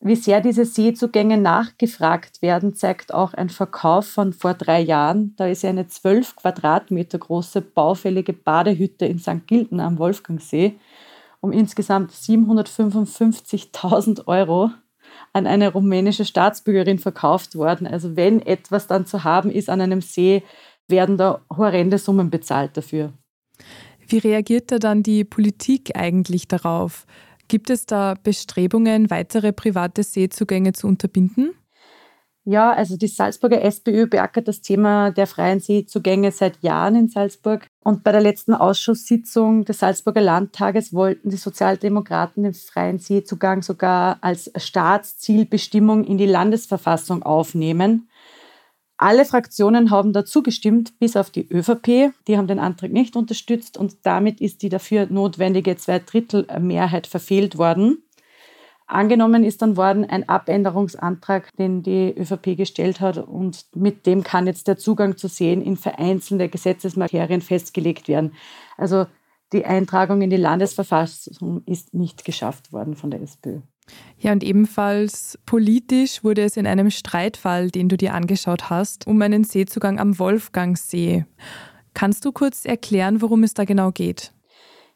Wie 0.00 0.16
sehr 0.16 0.40
diese 0.40 0.64
Seezugänge 0.64 1.36
nachgefragt 1.36 2.40
werden, 2.40 2.74
zeigt 2.74 3.12
auch 3.12 3.34
ein 3.34 3.50
Verkauf 3.50 4.06
von 4.06 4.32
vor 4.32 4.54
drei 4.54 4.80
Jahren. 4.80 5.34
Da 5.36 5.46
ist 5.46 5.64
eine 5.64 5.88
zwölf 5.88 6.36
Quadratmeter 6.36 7.18
große 7.18 7.60
baufällige 7.60 8.32
Badehütte 8.32 9.04
in 9.04 9.18
St. 9.18 9.46
Gilten 9.46 9.78
am 9.78 9.98
Wolfgangsee 9.98 10.78
um 11.42 11.52
insgesamt 11.52 12.12
755.000 12.12 14.26
Euro 14.28 14.70
an 15.32 15.46
eine 15.46 15.72
rumänische 15.72 16.24
Staatsbürgerin 16.24 16.98
verkauft 16.98 17.54
worden. 17.54 17.86
Also 17.86 18.16
wenn 18.16 18.40
etwas 18.40 18.86
dann 18.86 19.06
zu 19.06 19.24
haben 19.24 19.50
ist 19.50 19.70
an 19.70 19.80
einem 19.80 20.00
See, 20.00 20.42
werden 20.88 21.16
da 21.16 21.40
horrende 21.50 21.98
Summen 21.98 22.30
bezahlt 22.30 22.76
dafür. 22.76 23.12
Wie 24.06 24.18
reagiert 24.18 24.70
da 24.70 24.78
dann 24.78 25.02
die 25.02 25.24
Politik 25.24 25.96
eigentlich 25.96 26.48
darauf? 26.48 27.06
Gibt 27.48 27.70
es 27.70 27.86
da 27.86 28.14
Bestrebungen, 28.22 29.10
weitere 29.10 29.52
private 29.52 30.02
Seezugänge 30.02 30.72
zu 30.72 30.86
unterbinden? 30.86 31.54
Ja, 32.44 32.72
also 32.72 32.96
die 32.96 33.06
Salzburger 33.06 33.62
SPÖ 33.62 34.06
beackert 34.08 34.48
das 34.48 34.60
Thema 34.60 35.12
der 35.12 35.28
freien 35.28 35.60
Seezugänge 35.60 36.32
seit 36.32 36.60
Jahren 36.60 36.96
in 36.96 37.08
Salzburg. 37.08 37.68
Und 37.84 38.02
bei 38.02 38.10
der 38.10 38.20
letzten 38.20 38.52
Ausschusssitzung 38.54 39.64
des 39.64 39.78
Salzburger 39.78 40.22
Landtages 40.22 40.92
wollten 40.92 41.30
die 41.30 41.36
Sozialdemokraten 41.36 42.42
den 42.42 42.54
freien 42.54 42.98
Seezugang 42.98 43.62
sogar 43.62 44.18
als 44.22 44.50
Staatszielbestimmung 44.56 46.02
in 46.02 46.18
die 46.18 46.26
Landesverfassung 46.26 47.22
aufnehmen. 47.22 48.08
Alle 48.96 49.24
Fraktionen 49.24 49.90
haben 49.90 50.12
dazu 50.12 50.42
gestimmt, 50.42 50.98
bis 50.98 51.16
auf 51.16 51.30
die 51.30 51.48
ÖVP. 51.48 52.12
Die 52.26 52.38
haben 52.38 52.46
den 52.46 52.58
Antrag 52.58 52.92
nicht 52.92 53.14
unterstützt 53.14 53.76
und 53.76 53.96
damit 54.02 54.40
ist 54.40 54.62
die 54.62 54.68
dafür 54.68 55.06
notwendige 55.06 55.76
Zweidrittelmehrheit 55.76 57.06
verfehlt 57.06 57.56
worden. 57.56 58.02
Angenommen 58.86 59.44
ist 59.44 59.62
dann 59.62 59.76
worden 59.76 60.04
ein 60.04 60.28
Abänderungsantrag, 60.28 61.54
den 61.56 61.82
die 61.82 62.14
ÖVP 62.16 62.56
gestellt 62.56 63.00
hat 63.00 63.18
und 63.18 63.66
mit 63.74 64.06
dem 64.06 64.22
kann 64.22 64.46
jetzt 64.46 64.68
der 64.68 64.76
Zugang 64.76 65.16
zu 65.16 65.28
sehen 65.28 65.62
in 65.62 65.76
vereinzelte 65.76 66.48
Gesetzesmaterien 66.48 67.40
festgelegt 67.40 68.08
werden. 68.08 68.32
Also 68.76 69.06
die 69.52 69.64
Eintragung 69.64 70.22
in 70.22 70.30
die 70.30 70.36
Landesverfassung 70.36 71.62
ist 71.66 71.94
nicht 71.94 72.24
geschafft 72.24 72.72
worden 72.72 72.96
von 72.96 73.10
der 73.10 73.22
SPÖ. 73.22 73.60
Ja, 74.18 74.32
und 74.32 74.44
ebenfalls 74.44 75.38
politisch 75.44 76.22
wurde 76.22 76.42
es 76.42 76.56
in 76.56 76.66
einem 76.66 76.90
Streitfall, 76.90 77.70
den 77.70 77.88
du 77.88 77.96
dir 77.96 78.14
angeschaut 78.14 78.70
hast, 78.70 79.06
um 79.06 79.20
einen 79.20 79.44
Seezugang 79.44 79.98
am 79.98 80.18
Wolfgangsee. 80.18 81.26
Kannst 81.94 82.24
du 82.24 82.32
kurz 82.32 82.64
erklären, 82.64 83.20
worum 83.20 83.42
es 83.42 83.54
da 83.54 83.64
genau 83.64 83.90
geht? 83.90 84.32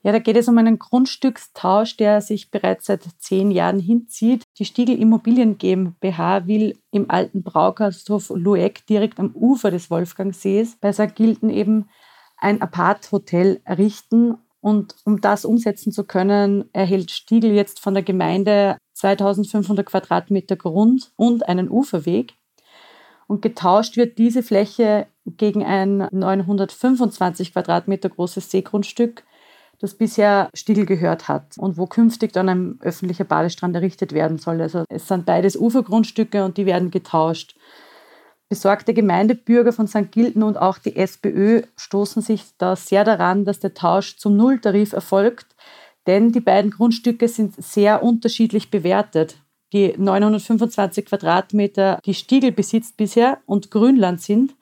Ja, 0.07 0.13
da 0.13 0.21
geht 0.21 0.37
es 0.37 0.47
um 0.47 0.57
einen 0.57 0.79
Grundstückstausch, 0.79 1.97
der 1.97 2.21
sich 2.21 2.53
bereits 2.53 2.87
seit 2.87 3.03
zehn 3.19 3.51
Jahren 3.51 3.81
hinzieht. 3.81 4.45
Die 4.57 4.65
Stiegel 4.65 5.01
Immobilien 5.01 5.59
GmbH 5.59 6.47
will 6.47 6.79
im 6.93 7.11
alten 7.11 7.43
Braugasthof 7.43 8.31
Lueck 8.33 8.87
direkt 8.87 9.19
am 9.19 9.35
Ufer 9.35 9.73
des 9.73 9.91
Wolfgangsees 9.91 10.77
bei 10.77 10.93
St. 10.93 11.17
Gilten 11.17 11.51
eben 11.51 11.89
ein 12.37 12.63
Apart-Hotel 12.63 13.61
errichten. 13.65 14.37
Und 14.61 14.95
um 15.05 15.21
das 15.21 15.45
umsetzen 15.45 15.91
zu 15.91 16.05
können, 16.05 16.71
erhält 16.73 17.11
Stiegel 17.11 17.51
jetzt 17.51 17.81
von 17.81 17.95
der 17.95 18.05
Gemeinde 18.05 18.79
2500 18.93 19.87
Quadratmeter 19.87 20.55
Grund 20.55 21.11
und 21.17 21.49
einen 21.49 21.69
Uferweg. 21.69 22.35
Und 23.27 23.43
getauscht 23.43 23.97
wird 23.97 24.19
diese 24.19 24.45
Fläche 24.45 25.09
gegen 25.27 25.65
ein 25.65 26.07
925 26.13 27.53
Quadratmeter 27.53 28.09
großes 28.09 28.53
Seegrundstück 28.53 29.25
das 29.81 29.95
bisher 29.95 30.49
Stiegel 30.55 30.87
gehört 30.87 31.29
hat 31.29 31.59
und 31.59 31.77
wo 31.77 31.87
künftig 31.87 32.33
dann 32.33 32.49
ein 32.49 32.79
öffentlicher 32.81 33.25
Badestrand 33.25 33.75
errichtet 33.75 34.13
werden 34.13 34.39
soll. 34.39 34.61
Also 34.61 34.85
es 34.89 35.09
sind 35.09 35.27
beides 35.27 35.57
Ufergrundstücke 35.57 36.45
und 36.45 36.57
die 36.57 36.67
werden 36.67 36.91
getauscht. 36.91 37.57
Besorgte 38.49 38.95
Gemeindebürger 38.95 39.73
von 39.73 39.89
St. 39.89 40.13
Gilten 40.13 40.43
und 40.43 40.57
auch 40.57 40.79
die 40.79 40.97
SPÖ 40.97 41.63
stoßen 41.77 42.23
sich 42.23 42.45
da 42.59 42.77
sehr 42.77 43.05
daran, 43.05 43.45
dass 43.45 43.59
der 43.59 43.75
Tausch 43.75 44.17
zum 44.19 44.37
Nulltarif 44.37 44.93
erfolgt, 44.93 45.47
denn 46.07 46.31
die 46.31 46.41
beiden 46.41 46.71
Grundstücke 46.71 47.27
sind 47.27 47.55
sehr 47.63 48.05
unterschiedlich 48.05 48.71
bewertet. 48.71 49.39
Die 49.73 49.95
925 49.97 51.07
Quadratmeter, 51.07 51.99
die 52.05 52.15
Stiegel 52.15 52.53
besitzt 52.53 52.97
bisher 52.97 53.39
und 53.47 53.73
Grünland 53.73 54.21
sind, 54.21 54.55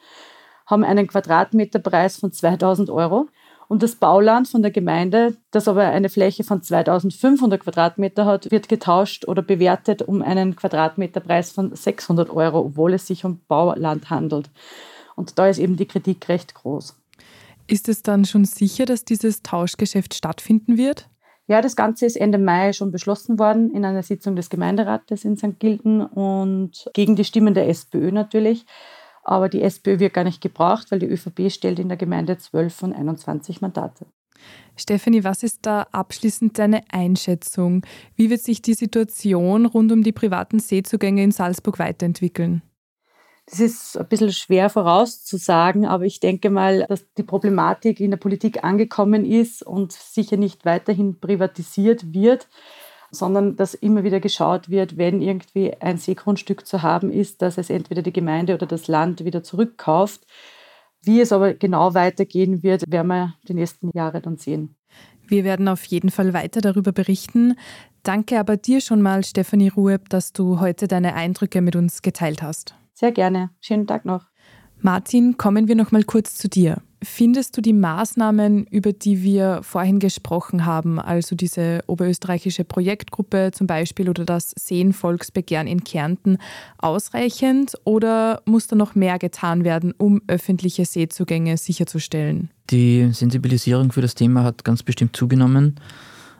haben 0.66 0.82
einen 0.82 1.06
Quadratmeterpreis 1.06 2.16
von 2.16 2.32
2000 2.32 2.88
Euro 2.88 3.28
und 3.68 3.82
das 3.82 3.96
Bauland 3.96 4.48
von 4.48 4.62
der 4.62 4.70
Gemeinde, 4.70 5.36
das 5.50 5.68
aber 5.68 5.84
eine 5.84 6.08
Fläche 6.08 6.44
von 6.44 6.62
2500 6.62 7.60
Quadratmeter 7.60 8.26
hat, 8.26 8.50
wird 8.50 8.68
getauscht 8.68 9.26
oder 9.26 9.42
bewertet 9.42 10.02
um 10.02 10.22
einen 10.22 10.56
Quadratmeterpreis 10.56 11.52
von 11.52 11.74
600 11.74 12.30
Euro, 12.30 12.60
obwohl 12.60 12.94
es 12.94 13.06
sich 13.06 13.24
um 13.24 13.40
Bauland 13.48 14.10
handelt. 14.10 14.50
Und 15.16 15.38
da 15.38 15.48
ist 15.48 15.58
eben 15.58 15.76
die 15.76 15.86
Kritik 15.86 16.28
recht 16.28 16.54
groß. 16.54 16.96
Ist 17.66 17.88
es 17.88 18.02
dann 18.02 18.24
schon 18.24 18.44
sicher, 18.44 18.84
dass 18.84 19.04
dieses 19.04 19.42
Tauschgeschäft 19.42 20.14
stattfinden 20.14 20.76
wird? 20.76 21.08
Ja, 21.46 21.60
das 21.60 21.76
Ganze 21.76 22.06
ist 22.06 22.16
Ende 22.16 22.38
Mai 22.38 22.72
schon 22.72 22.90
beschlossen 22.90 23.38
worden 23.38 23.70
in 23.70 23.84
einer 23.84 24.02
Sitzung 24.02 24.34
des 24.34 24.48
Gemeinderates 24.48 25.24
in 25.24 25.36
St. 25.36 25.58
Gilden 25.58 26.00
und 26.00 26.88
gegen 26.94 27.16
die 27.16 27.24
Stimmen 27.24 27.52
der 27.54 27.68
SPÖ 27.68 28.12
natürlich. 28.12 28.64
Aber 29.24 29.48
die 29.48 29.62
SPÖ 29.62 29.98
wird 29.98 30.14
gar 30.14 30.24
nicht 30.24 30.40
gebraucht, 30.40 30.90
weil 30.90 30.98
die 30.98 31.08
ÖVP 31.08 31.50
stellt 31.50 31.78
in 31.78 31.88
der 31.88 31.96
Gemeinde 31.96 32.38
12 32.38 32.74
von 32.74 32.92
21 32.92 33.60
Mandate. 33.62 34.06
Stefanie, 34.76 35.24
was 35.24 35.42
ist 35.42 35.60
da 35.62 35.86
abschließend 35.92 36.58
deine 36.58 36.82
Einschätzung? 36.90 37.86
Wie 38.16 38.28
wird 38.28 38.40
sich 38.40 38.60
die 38.60 38.74
Situation 38.74 39.66
rund 39.66 39.92
um 39.92 40.02
die 40.02 40.12
privaten 40.12 40.58
Seezugänge 40.58 41.22
in 41.22 41.30
Salzburg 41.30 41.78
weiterentwickeln? 41.78 42.62
Das 43.46 43.60
ist 43.60 43.98
ein 43.98 44.08
bisschen 44.08 44.32
schwer 44.32 44.70
vorauszusagen, 44.70 45.84
aber 45.84 46.04
ich 46.04 46.18
denke 46.18 46.48
mal, 46.48 46.86
dass 46.88 47.04
die 47.14 47.22
Problematik 47.22 48.00
in 48.00 48.10
der 48.10 48.16
Politik 48.16 48.64
angekommen 48.64 49.26
ist 49.26 49.62
und 49.62 49.92
sicher 49.92 50.38
nicht 50.38 50.64
weiterhin 50.64 51.20
privatisiert 51.20 52.14
wird 52.14 52.48
sondern 53.14 53.56
dass 53.56 53.74
immer 53.74 54.04
wieder 54.04 54.20
geschaut 54.20 54.68
wird, 54.68 54.96
wenn 54.98 55.22
irgendwie 55.22 55.72
ein 55.80 55.96
Seegrundstück 55.96 56.66
zu 56.66 56.82
haben 56.82 57.10
ist, 57.10 57.40
dass 57.40 57.56
es 57.56 57.70
entweder 57.70 58.02
die 58.02 58.12
Gemeinde 58.12 58.54
oder 58.54 58.66
das 58.66 58.88
Land 58.88 59.24
wieder 59.24 59.42
zurückkauft. 59.42 60.26
Wie 61.02 61.20
es 61.20 61.32
aber 61.32 61.54
genau 61.54 61.94
weitergehen 61.94 62.62
wird, 62.62 62.84
werden 62.90 63.08
wir 63.08 63.34
die 63.46 63.54
nächsten 63.54 63.90
Jahre 63.94 64.20
dann 64.20 64.36
sehen. 64.36 64.76
Wir 65.26 65.44
werden 65.44 65.68
auf 65.68 65.84
jeden 65.84 66.10
Fall 66.10 66.32
weiter 66.34 66.60
darüber 66.60 66.92
berichten. 66.92 67.56
Danke 68.02 68.38
aber 68.38 68.56
dir 68.56 68.80
schon 68.80 69.00
mal, 69.00 69.24
Stefanie 69.24 69.68
Rueb, 69.68 70.08
dass 70.10 70.32
du 70.32 70.60
heute 70.60 70.88
deine 70.88 71.14
Eindrücke 71.14 71.62
mit 71.62 71.76
uns 71.76 72.02
geteilt 72.02 72.42
hast. 72.42 72.74
Sehr 72.92 73.12
gerne. 73.12 73.50
Schönen 73.60 73.86
Tag 73.86 74.04
noch. 74.04 74.26
Martin, 74.80 75.38
kommen 75.38 75.66
wir 75.66 75.76
noch 75.76 75.92
mal 75.92 76.04
kurz 76.04 76.34
zu 76.34 76.48
dir. 76.48 76.82
Findest 77.04 77.56
du 77.56 77.60
die 77.60 77.72
Maßnahmen, 77.74 78.66
über 78.66 78.92
die 78.92 79.22
wir 79.22 79.60
vorhin 79.62 79.98
gesprochen 79.98 80.64
haben, 80.64 80.98
also 80.98 81.36
diese 81.36 81.84
oberösterreichische 81.86 82.64
Projektgruppe 82.64 83.50
zum 83.52 83.66
Beispiel 83.66 84.08
oder 84.08 84.24
das 84.24 84.52
Seenvolksbegehren 84.56 85.66
in 85.66 85.84
Kärnten, 85.84 86.38
ausreichend 86.78 87.74
oder 87.84 88.40
muss 88.46 88.66
da 88.66 88.76
noch 88.76 88.94
mehr 88.94 89.18
getan 89.18 89.64
werden, 89.64 89.92
um 89.96 90.22
öffentliche 90.26 90.86
Seezugänge 90.86 91.58
sicherzustellen? 91.58 92.50
Die 92.70 93.10
Sensibilisierung 93.12 93.92
für 93.92 94.00
das 94.00 94.14
Thema 94.14 94.42
hat 94.42 94.64
ganz 94.64 94.82
bestimmt 94.82 95.14
zugenommen, 95.14 95.76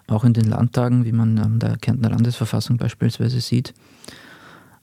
auch 0.06 0.24
in 0.24 0.32
den 0.32 0.44
Landtagen, 0.44 1.04
wie 1.04 1.12
man 1.12 1.38
an 1.38 1.58
der 1.58 1.76
Kärntner 1.76 2.10
Landesverfassung 2.10 2.78
beispielsweise 2.78 3.40
sieht. 3.40 3.74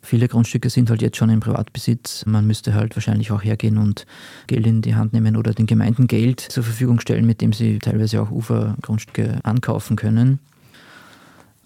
Viele 0.01 0.27
Grundstücke 0.27 0.69
sind 0.69 0.89
halt 0.89 1.01
jetzt 1.01 1.17
schon 1.17 1.29
in 1.29 1.39
Privatbesitz. 1.39 2.25
Man 2.25 2.47
müsste 2.47 2.73
halt 2.73 2.95
wahrscheinlich 2.95 3.31
auch 3.31 3.43
hergehen 3.43 3.77
und 3.77 4.05
Geld 4.47 4.65
in 4.65 4.81
die 4.81 4.95
Hand 4.95 5.13
nehmen 5.13 5.35
oder 5.35 5.53
den 5.53 5.67
Gemeinden 5.67 6.07
Geld 6.07 6.39
zur 6.39 6.63
Verfügung 6.63 6.99
stellen, 6.99 7.25
mit 7.25 7.39
dem 7.39 7.53
sie 7.53 7.79
teilweise 7.79 8.21
auch 8.21 8.31
Ufergrundstücke 8.31 9.39
ankaufen 9.43 9.95
können. 9.95 10.39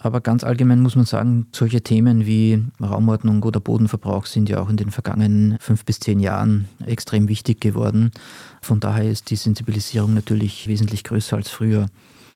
Aber 0.06 0.22
ganz 0.22 0.44
allgemein 0.44 0.82
muss 0.82 0.96
man 0.96 1.06
sagen, 1.06 1.48
solche 1.52 1.82
Themen 1.82 2.28
wie 2.28 2.64
Raumordnung 2.80 3.42
oder 3.42 3.60
Bodenverbrauch 3.60 4.28
sind 4.28 4.50
ja 4.50 4.60
auch 4.62 4.70
in 4.70 4.78
den 4.78 4.92
vergangenen 4.92 5.58
fünf 5.60 5.84
bis 5.84 6.00
zehn 6.00 6.20
Jahren 6.20 6.68
extrem 6.86 7.28
wichtig 7.28 7.60
geworden. 7.60 8.12
Von 8.62 8.80
daher 8.80 9.10
ist 9.10 9.32
die 9.32 9.36
Sensibilisierung 9.36 10.14
natürlich 10.14 10.68
wesentlich 10.68 11.04
größer 11.06 11.38
als 11.38 11.50
früher. 11.50 11.88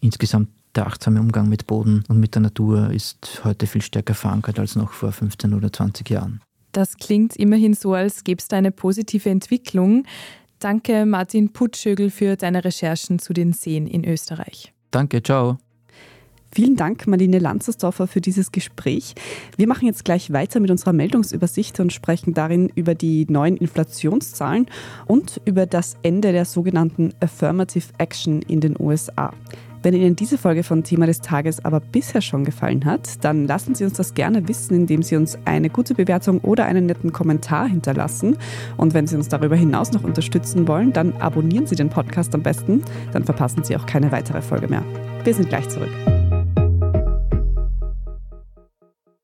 Insgesamt 0.01 0.48
der 0.76 0.88
achtsame 0.88 1.20
Umgang 1.20 1.50
mit 1.50 1.68
Boden 1.68 2.04
und 2.08 2.20
mit 2.20 2.36
der 2.36 2.42
Natur 2.42 2.92
ist 2.92 3.42
heute 3.44 3.68
viel 3.68 3.82
stärker 3.82 4.14
verankert 4.14 4.60
als 4.60 4.76
noch 4.76 4.92
vor 4.92 5.12
15 5.12 5.54
oder 5.54 5.72
20 5.72 6.10
Jahren. 6.10 6.42
Das 6.72 6.98
klingt 6.98 7.36
immerhin 7.36 7.74
so, 7.74 7.94
als 7.94 8.24
gäbe 8.24 8.40
es 8.40 8.48
da 8.48 8.58
eine 8.58 8.72
positive 8.72 9.30
Entwicklung. 9.30 10.04
Danke, 10.60 11.06
Martin 11.06 11.52
Putschögel, 11.52 12.10
für 12.10 12.36
deine 12.36 12.64
Recherchen 12.64 13.18
zu 13.20 13.34
den 13.34 13.54
Seen 13.54 13.88
in 13.88 14.06
Österreich. 14.06 14.74
Danke, 14.92 15.24
ciao. 15.24 15.58
Vielen 16.52 16.76
Dank, 16.76 17.06
Marlene 17.06 17.38
Lanzersdorfer, 17.38 18.08
für 18.08 18.22
dieses 18.22 18.52
Gespräch. 18.52 19.14
Wir 19.56 19.68
machen 19.68 19.86
jetzt 19.86 20.04
gleich 20.04 20.34
weiter 20.34 20.60
mit 20.60 20.72
unserer 20.72 20.94
Meldungsübersicht 20.94 21.80
und 21.80 21.94
sprechen 21.94 22.34
darin 22.34 22.72
über 22.74 22.96
die 22.96 23.28
neuen 23.30 23.56
Inflationszahlen 23.56 24.66
und 25.06 25.40
über 25.46 25.68
das 25.68 25.98
Ende 26.02 26.32
der 26.32 26.46
sogenannten 26.46 27.14
Affirmative 27.20 27.86
Action 28.00 28.42
in 28.42 28.62
den 28.62 28.76
USA. 28.80 29.32
Wenn 29.81 29.93
Ihnen 29.93 30.17
diese 30.17 30.38
Folge 30.38 30.63
von 30.63 30.83
Thema 30.83 31.05
des 31.05 31.21
Tages 31.21 31.63
aber 31.63 31.79
bisher 31.79 32.21
schon 32.21 32.43
gefallen 32.43 32.83
hat, 32.83 33.24
dann 33.24 33.48
lassen 33.48 33.75
Sie 33.75 33.86
uns 33.86 33.93
das 33.93 34.13
gerne 34.13 34.45
wissen, 34.50 34.75
indem 34.75 35.03
Sie 35.03 35.15
uns 35.15 35.38
eine 35.45 35.69
gute 35.69 35.95
Bewertung 35.95 36.39
oder 36.41 36.65
einen 36.65 36.86
netten 36.86 37.13
Kommentar 37.13 37.69
hinterlassen. 37.69 38.38
Und 38.75 38.93
wenn 38.93 39.07
Sie 39.07 39.15
uns 39.15 39.29
darüber 39.29 39.55
hinaus 39.55 39.93
noch 39.93 40.03
unterstützen 40.03 40.67
wollen, 40.67 40.91
dann 40.91 41.13
abonnieren 41.13 41.65
Sie 41.65 41.77
den 41.77 41.89
Podcast 41.89 42.36
am 42.36 42.43
besten. 42.43 42.83
Dann 43.13 43.24
verpassen 43.24 43.63
Sie 43.63 43.77
auch 43.77 43.86
keine 43.86 44.12
weitere 44.12 44.41
Folge 44.41 44.67
mehr. 44.67 44.83
Wir 45.24 45.33
sind 45.33 45.48
gleich 45.48 45.69
zurück. 45.69 45.91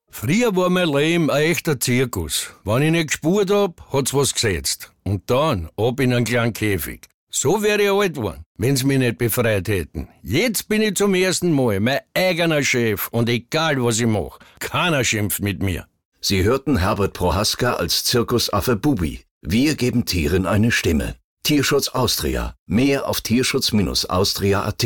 Früher 0.09 0.55
war 0.55 0.69
mein 0.69 0.87
Leben 0.87 1.29
ein 1.29 1.43
echter 1.43 1.77
Zirkus. 1.81 2.53
Wenn 2.63 2.81
ich 2.81 2.91
nicht 2.91 3.07
gespurt 3.07 3.51
hab, 3.51 3.91
hat's 3.91 4.13
was 4.13 4.33
gesetzt. 4.33 4.93
Und 5.03 5.29
dann 5.29 5.67
ab 5.75 5.99
in 5.99 6.13
einen 6.13 6.23
kleinen 6.23 6.53
Käfig. 6.53 7.09
So 7.37 7.61
wäre 7.61 7.81
ich 7.81 7.91
alt 7.91 8.13
geworden, 8.13 8.45
wenn's 8.57 8.85
mich 8.85 8.97
nicht 8.97 9.17
befreit 9.17 9.67
hätten. 9.67 10.07
Jetzt 10.23 10.69
bin 10.69 10.81
ich 10.81 10.95
zum 10.95 11.13
ersten 11.15 11.51
Mal 11.51 11.81
mein 11.81 11.99
eigener 12.13 12.63
Chef 12.63 13.09
und 13.09 13.27
egal 13.27 13.83
was 13.83 13.99
ich 13.99 14.07
mache, 14.07 14.39
keiner 14.59 15.03
schimpft 15.03 15.41
mit 15.41 15.61
mir. 15.61 15.85
Sie 16.21 16.43
hörten 16.43 16.77
Herbert 16.77 17.11
Prohaska 17.11 17.73
als 17.73 18.05
Zirkusaffe 18.05 18.77
Bubi. 18.77 19.25
Wir 19.41 19.75
geben 19.75 20.05
Tieren 20.05 20.45
eine 20.45 20.71
Stimme. 20.71 21.17
Tierschutz 21.43 21.89
Austria. 21.89 22.55
Mehr 22.67 23.05
auf 23.09 23.19
tierschutz-austria.at. 23.19 24.85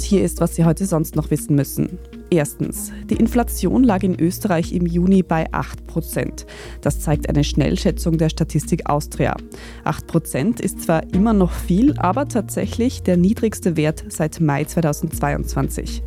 Und 0.00 0.06
hier 0.06 0.24
ist, 0.24 0.40
was 0.40 0.54
Sie 0.54 0.64
heute 0.64 0.86
sonst 0.86 1.14
noch 1.14 1.30
wissen 1.30 1.54
müssen. 1.56 1.98
Erstens, 2.30 2.90
die 3.10 3.16
Inflation 3.16 3.84
lag 3.84 4.02
in 4.02 4.18
Österreich 4.18 4.72
im 4.72 4.86
Juni 4.86 5.22
bei 5.22 5.52
8 5.52 5.86
Prozent. 5.86 6.46
Das 6.80 7.00
zeigt 7.00 7.28
eine 7.28 7.44
Schnellschätzung 7.44 8.16
der 8.16 8.30
Statistik 8.30 8.88
Austria. 8.88 9.36
8 9.84 10.06
Prozent 10.06 10.58
ist 10.58 10.80
zwar 10.80 11.02
immer 11.12 11.34
noch 11.34 11.52
viel, 11.52 11.98
aber 11.98 12.26
tatsächlich 12.26 13.02
der 13.02 13.18
niedrigste 13.18 13.76
Wert 13.76 14.04
seit 14.08 14.40
Mai 14.40 14.64
2022. 14.64 16.02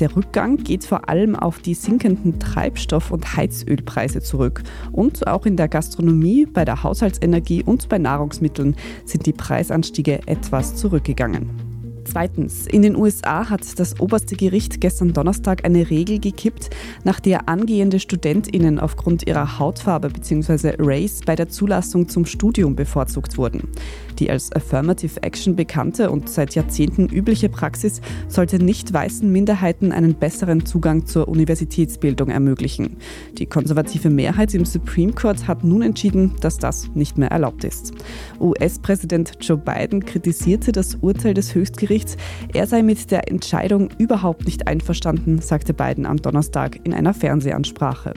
Der 0.00 0.16
Rückgang 0.16 0.56
geht 0.56 0.84
vor 0.84 1.08
allem 1.08 1.36
auf 1.36 1.60
die 1.60 1.74
sinkenden 1.74 2.40
Treibstoff- 2.40 3.12
und 3.12 3.36
Heizölpreise 3.36 4.22
zurück. 4.22 4.64
Und 4.90 5.28
auch 5.28 5.46
in 5.46 5.56
der 5.56 5.68
Gastronomie, 5.68 6.46
bei 6.46 6.64
der 6.64 6.82
Haushaltsenergie 6.82 7.62
und 7.62 7.88
bei 7.88 7.98
Nahrungsmitteln 7.98 8.74
sind 9.04 9.24
die 9.24 9.32
Preisanstiege 9.32 10.26
etwas 10.26 10.74
zurückgegangen. 10.74 11.65
Zweitens, 12.06 12.66
in 12.66 12.82
den 12.82 12.94
USA 12.94 13.50
hat 13.50 13.78
das 13.78 14.00
oberste 14.00 14.36
Gericht 14.36 14.80
gestern 14.80 15.12
Donnerstag 15.12 15.64
eine 15.64 15.90
Regel 15.90 16.20
gekippt, 16.20 16.70
nach 17.04 17.18
der 17.18 17.48
angehende 17.48 17.98
Studentinnen 17.98 18.78
aufgrund 18.78 19.26
ihrer 19.26 19.58
Hautfarbe 19.58 20.10
bzw. 20.10 20.76
Race 20.78 21.20
bei 21.26 21.34
der 21.34 21.48
Zulassung 21.48 22.08
zum 22.08 22.24
Studium 22.24 22.76
bevorzugt 22.76 23.38
wurden. 23.38 23.68
Die 24.18 24.30
als 24.30 24.52
Affirmative 24.52 25.22
Action 25.22 25.56
bekannte 25.56 26.10
und 26.10 26.28
seit 26.28 26.54
Jahrzehnten 26.54 27.08
übliche 27.08 27.48
Praxis 27.48 28.00
sollte 28.28 28.62
nicht 28.62 28.92
weißen 28.92 29.30
Minderheiten 29.30 29.92
einen 29.92 30.14
besseren 30.14 30.66
Zugang 30.66 31.06
zur 31.06 31.28
Universitätsbildung 31.28 32.28
ermöglichen. 32.28 32.98
Die 33.38 33.46
konservative 33.46 34.10
Mehrheit 34.10 34.54
im 34.54 34.64
Supreme 34.64 35.12
Court 35.12 35.48
hat 35.48 35.64
nun 35.64 35.82
entschieden, 35.82 36.34
dass 36.40 36.58
das 36.58 36.88
nicht 36.94 37.18
mehr 37.18 37.30
erlaubt 37.30 37.64
ist. 37.64 37.92
US-Präsident 38.40 39.32
Joe 39.40 39.58
Biden 39.58 40.04
kritisierte 40.04 40.72
das 40.72 40.96
Urteil 40.96 41.34
des 41.34 41.54
Höchstgerichts 41.54 41.86
Gerichts. 41.86 42.16
Er 42.52 42.66
sei 42.66 42.82
mit 42.82 43.10
der 43.10 43.30
Entscheidung 43.30 43.90
überhaupt 43.98 44.44
nicht 44.44 44.66
einverstanden, 44.66 45.40
sagte 45.40 45.72
Biden 45.72 46.04
am 46.04 46.16
Donnerstag 46.16 46.78
in 46.84 46.92
einer 46.92 47.14
Fernsehansprache. 47.14 48.12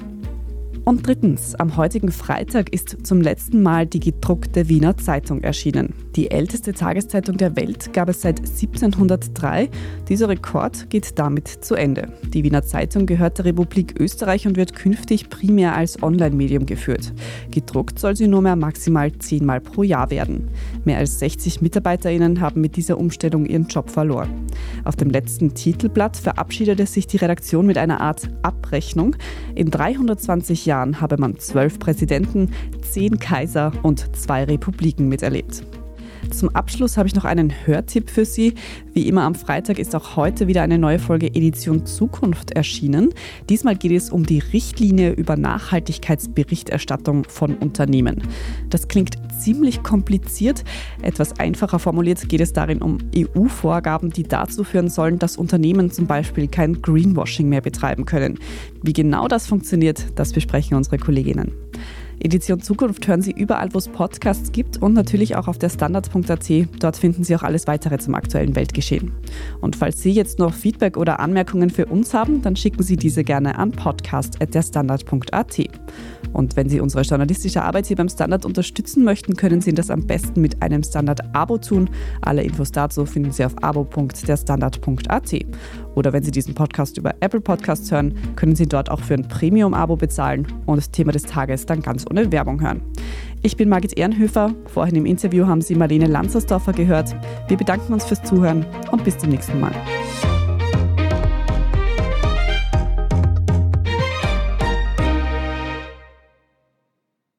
Und 0.89 1.06
drittens, 1.06 1.54
am 1.54 1.78
heutigen 1.78 2.12
Freitag 2.12 2.73
ist 2.73 3.06
zum 3.06 3.21
letzten 3.21 3.62
Mal 3.62 3.86
die 3.86 3.99
gedruckte 3.99 4.69
Wiener 4.69 4.97
Zeitung 4.97 5.41
erschienen. 5.41 5.93
Die 6.15 6.32
älteste 6.32 6.73
Tageszeitung 6.73 7.38
der 7.38 7.56
Welt 7.56 7.93
gab 7.93 8.10
es 8.10 8.21
seit 8.21 8.39
1703. 8.39 9.69
Dieser 10.08 10.30
Rekord 10.30 10.89
geht 10.89 11.19
damit 11.19 11.47
zu 11.47 11.75
Ende. 11.75 12.12
Die 12.34 12.43
Wiener 12.43 12.63
Zeitung 12.63 13.06
gehört 13.06 13.38
der 13.38 13.45
Republik 13.45 13.99
Österreich 13.99 14.47
und 14.47 14.58
wird 14.58 14.73
künftig 14.73 15.30
primär 15.30 15.75
als 15.75 16.02
Online-Medium 16.02 16.65
geführt. 16.65 17.13
Gedruckt 17.52 17.99
soll 17.99 18.15
sie 18.15 18.28
nur 18.28 18.41
mehr 18.41 18.56
maximal 18.56 19.12
zehnmal 19.19 19.62
pro 19.62 19.84
Jahr 19.84 20.10
werden. 20.10 20.49
Mehr 20.86 20.97
als 20.97 21.19
60 21.19 21.62
MitarbeiterInnen 21.62 22.41
haben 22.41 22.62
mit 22.62 22.75
dieser 22.75 22.97
Umstellung 22.97 23.45
ihren 23.45 23.67
Job 23.67 23.91
verloren. 23.91 24.47
Auf 24.86 24.95
dem 24.95 25.12
letzten 25.12 25.54
Titelblatt 25.54 26.17
verabschiedete 26.17 26.88
sich 26.88 27.06
die 27.06 27.17
Redaktion 27.17 27.67
mit 27.67 27.78
einer 27.78 28.02
Art 28.02 28.28
Abrechnung. 28.41 29.15
In 29.54 29.69
320 29.69 30.65
Jahren 30.65 30.78
Jahren 30.79 31.01
habe 31.01 31.17
man 31.17 31.37
zwölf 31.39 31.77
Präsidenten, 31.77 32.53
zehn 32.81 33.19
Kaiser 33.19 33.71
und 33.83 34.15
zwei 34.15 34.45
Republiken 34.45 35.09
miterlebt. 35.09 35.63
Zum 36.32 36.49
Abschluss 36.55 36.97
habe 36.97 37.08
ich 37.08 37.15
noch 37.15 37.25
einen 37.25 37.51
Hörtipp 37.65 38.10
für 38.10 38.25
Sie. 38.25 38.53
Wie 38.93 39.08
immer 39.08 39.23
am 39.23 39.36
Freitag 39.36 39.79
ist 39.79 39.95
auch 39.95 40.15
heute 40.15 40.47
wieder 40.47 40.62
eine 40.62 40.77
neue 40.77 40.99
Folge 40.99 41.27
Edition 41.27 41.86
Zukunft 41.86 42.51
erschienen. 42.51 43.10
Diesmal 43.49 43.75
geht 43.75 43.91
es 43.91 44.10
um 44.10 44.25
die 44.25 44.39
Richtlinie 44.39 45.12
über 45.12 45.38
Nachhaltigkeitsberichterstattung 45.38 47.23
von 47.23 47.55
Unternehmen. 47.55 48.21
Das 48.69 48.88
klingt 48.88 49.17
ziemlich 49.39 49.84
kompliziert. 49.84 50.63
Etwas 51.01 51.39
einfacher 51.39 51.79
formuliert 51.79 52.27
geht 52.29 52.41
es 52.41 52.53
darin 52.53 52.82
um 52.82 52.97
EU-Vorgaben, 53.15 54.12
die 54.12 54.23
dazu 54.23 54.63
führen 54.63 54.89
sollen, 54.89 55.19
dass 55.19 55.38
Unternehmen 55.38 55.91
zum 55.91 56.08
Beispiel 56.08 56.47
kein 56.47 56.82
Greenwashing 56.82 57.49
mehr 57.49 57.62
betreiben 57.62 58.05
können. 58.05 58.39
Wie 58.84 58.93
genau 58.93 59.27
das 59.27 59.47
funktioniert, 59.47 60.05
das 60.15 60.34
besprechen 60.34 60.75
unsere 60.77 60.97
Kolleginnen. 60.97 61.51
Edition 62.21 62.60
Zukunft 62.62 63.08
hören 63.08 63.21
Sie 63.21 63.32
überall, 63.32 63.73
wo 63.73 63.77
es 63.77 63.88
Podcasts 63.88 64.51
gibt 64.51 64.82
und 64.82 64.93
natürlich 64.93 65.36
auch 65.36 65.47
auf 65.47 65.58
der 65.58 65.69
Standard.at. 65.69 66.49
Dort 66.79 66.97
finden 66.97 67.23
Sie 67.23 67.36
auch 67.36 67.43
alles 67.43 67.65
weitere 67.67 67.97
zum 67.97 68.13
aktuellen 68.15 68.55
Weltgeschehen. 68.55 69.13
Und 69.62 69.75
falls 69.75 70.01
Sie 70.01 70.12
jetzt 70.12 70.38
noch 70.38 70.53
Feedback 70.53 70.97
oder 70.97 71.19
Anmerkungen 71.19 71.69
für 71.69 71.86
uns 71.86 72.13
haben, 72.13 72.41
dann 72.41 72.55
schicken 72.55 72.84
Sie 72.84 72.97
diese 72.97 73.23
gerne 73.23 73.58
an 73.58 73.71
podcast.derstandard.at. 73.71 75.60
Und 76.34 76.55
wenn 76.55 76.69
Sie 76.69 76.79
unsere 76.79 77.03
journalistische 77.03 77.63
Arbeit 77.63 77.86
hier 77.86 77.95
beim 77.97 78.10
Standard 78.10 78.45
unterstützen 78.45 79.03
möchten, 79.03 79.36
können 79.36 79.62
Sie 79.62 79.73
das 79.73 79.89
am 79.89 80.05
besten 80.05 80.41
mit 80.41 80.62
einem 80.62 80.84
Standard-Abo 80.84 81.58
tun. 81.58 81.89
Alle 82.21 82.43
Infos 82.43 82.71
dazu 82.71 83.05
finden 83.05 83.32
Sie 83.32 83.45
auf 83.45 83.53
abo.derstandard.at. 83.63 85.36
Oder 85.99 86.13
wenn 86.13 86.23
Sie 86.23 86.31
diesen 86.31 86.55
Podcast 86.55 86.97
über 86.97 87.15
Apple 87.19 87.41
Podcasts 87.41 87.91
hören, 87.91 88.17
können 88.38 88.55
Sie 88.55 88.67
dort 88.67 88.89
auch 88.89 89.01
für 89.01 89.15
ein 89.15 89.27
Premium-Abo 89.27 89.97
bezahlen 89.97 90.47
und 90.65 90.77
das 90.77 90.91
Thema 90.91 91.12
des 91.12 91.23
Tages 91.23 91.65
dann 91.65 91.81
ganz 91.81 92.05
ohne 92.09 92.31
Werbung 92.31 92.62
hören. 92.62 92.79
Ich 93.41 93.57
bin 93.57 93.67
Margit 93.67 93.97
Ehrenhöfer. 93.97 94.55
Vorhin 94.67 94.95
im 94.95 95.05
Interview 95.05 95.45
haben 95.45 95.59
Sie 95.62 95.75
Marlene 95.75 96.07
Lanzersdorfer 96.07 96.71
gehört. 96.71 97.13
Wir 97.49 97.57
bedanken 97.57 97.91
uns 97.91 98.05
fürs 98.05 98.23
Zuhören 98.23 98.65
und 98.91 99.03
bis 99.03 99.17
zum 99.17 99.29
nächsten 99.29 99.59
Mal. 99.59 99.73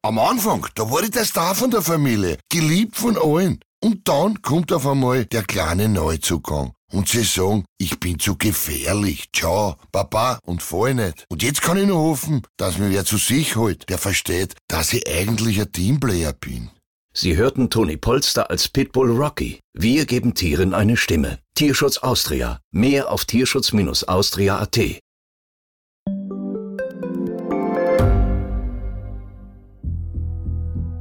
Am 0.02 0.18
Anfang, 0.18 0.66
da 0.74 0.84
ich 1.02 1.10
der 1.12 1.24
Star 1.24 1.54
von 1.54 1.70
der 1.70 1.80
Familie, 1.80 2.36
geliebt 2.50 2.94
von 2.96 3.16
allen. 3.16 3.60
Und 3.82 4.06
dann 4.06 4.42
kommt 4.42 4.70
auf 4.70 4.86
einmal 4.86 5.24
der 5.24 5.44
kleine 5.44 5.88
Neuzugang. 5.88 6.74
Und 6.92 7.08
sie 7.08 7.22
sagen, 7.22 7.64
ich 7.78 8.00
bin 8.00 8.18
zu 8.18 8.36
gefährlich. 8.36 9.28
Ciao, 9.34 9.76
Papa, 9.92 10.38
und 10.44 10.62
fall 10.62 10.94
nicht. 10.94 11.24
Und 11.28 11.42
jetzt 11.42 11.62
kann 11.62 11.76
ich 11.76 11.86
nur 11.86 12.00
hoffen, 12.00 12.42
dass 12.56 12.78
mir 12.78 12.90
wer 12.90 13.04
zu 13.04 13.16
sich 13.16 13.56
holt, 13.56 13.88
der 13.88 13.98
versteht, 13.98 14.54
dass 14.68 14.92
ich 14.92 15.08
eigentlich 15.08 15.60
ein 15.60 15.72
Teamplayer 15.72 16.32
bin. 16.32 16.70
Sie 17.12 17.36
hörten 17.36 17.70
Toni 17.70 17.96
Polster 17.96 18.50
als 18.50 18.68
Pitbull 18.68 19.10
Rocky. 19.10 19.60
Wir 19.74 20.06
geben 20.06 20.34
Tieren 20.34 20.74
eine 20.74 20.96
Stimme. 20.96 21.38
Tierschutz 21.54 21.98
Austria. 21.98 22.60
Mehr 22.72 23.10
auf 23.10 23.24
tierschutz-austria.at. 23.24 25.00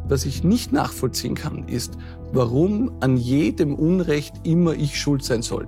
Was 0.09 0.25
ich 0.25 0.43
nicht 0.43 0.73
nachvollziehen 0.73 1.35
kann, 1.35 1.67
ist, 1.67 1.93
warum 2.33 2.91
an 2.99 3.15
jedem 3.15 3.75
Unrecht 3.75 4.33
immer 4.43 4.73
ich 4.73 4.99
schuld 4.99 5.23
sein 5.23 5.43
soll. 5.43 5.67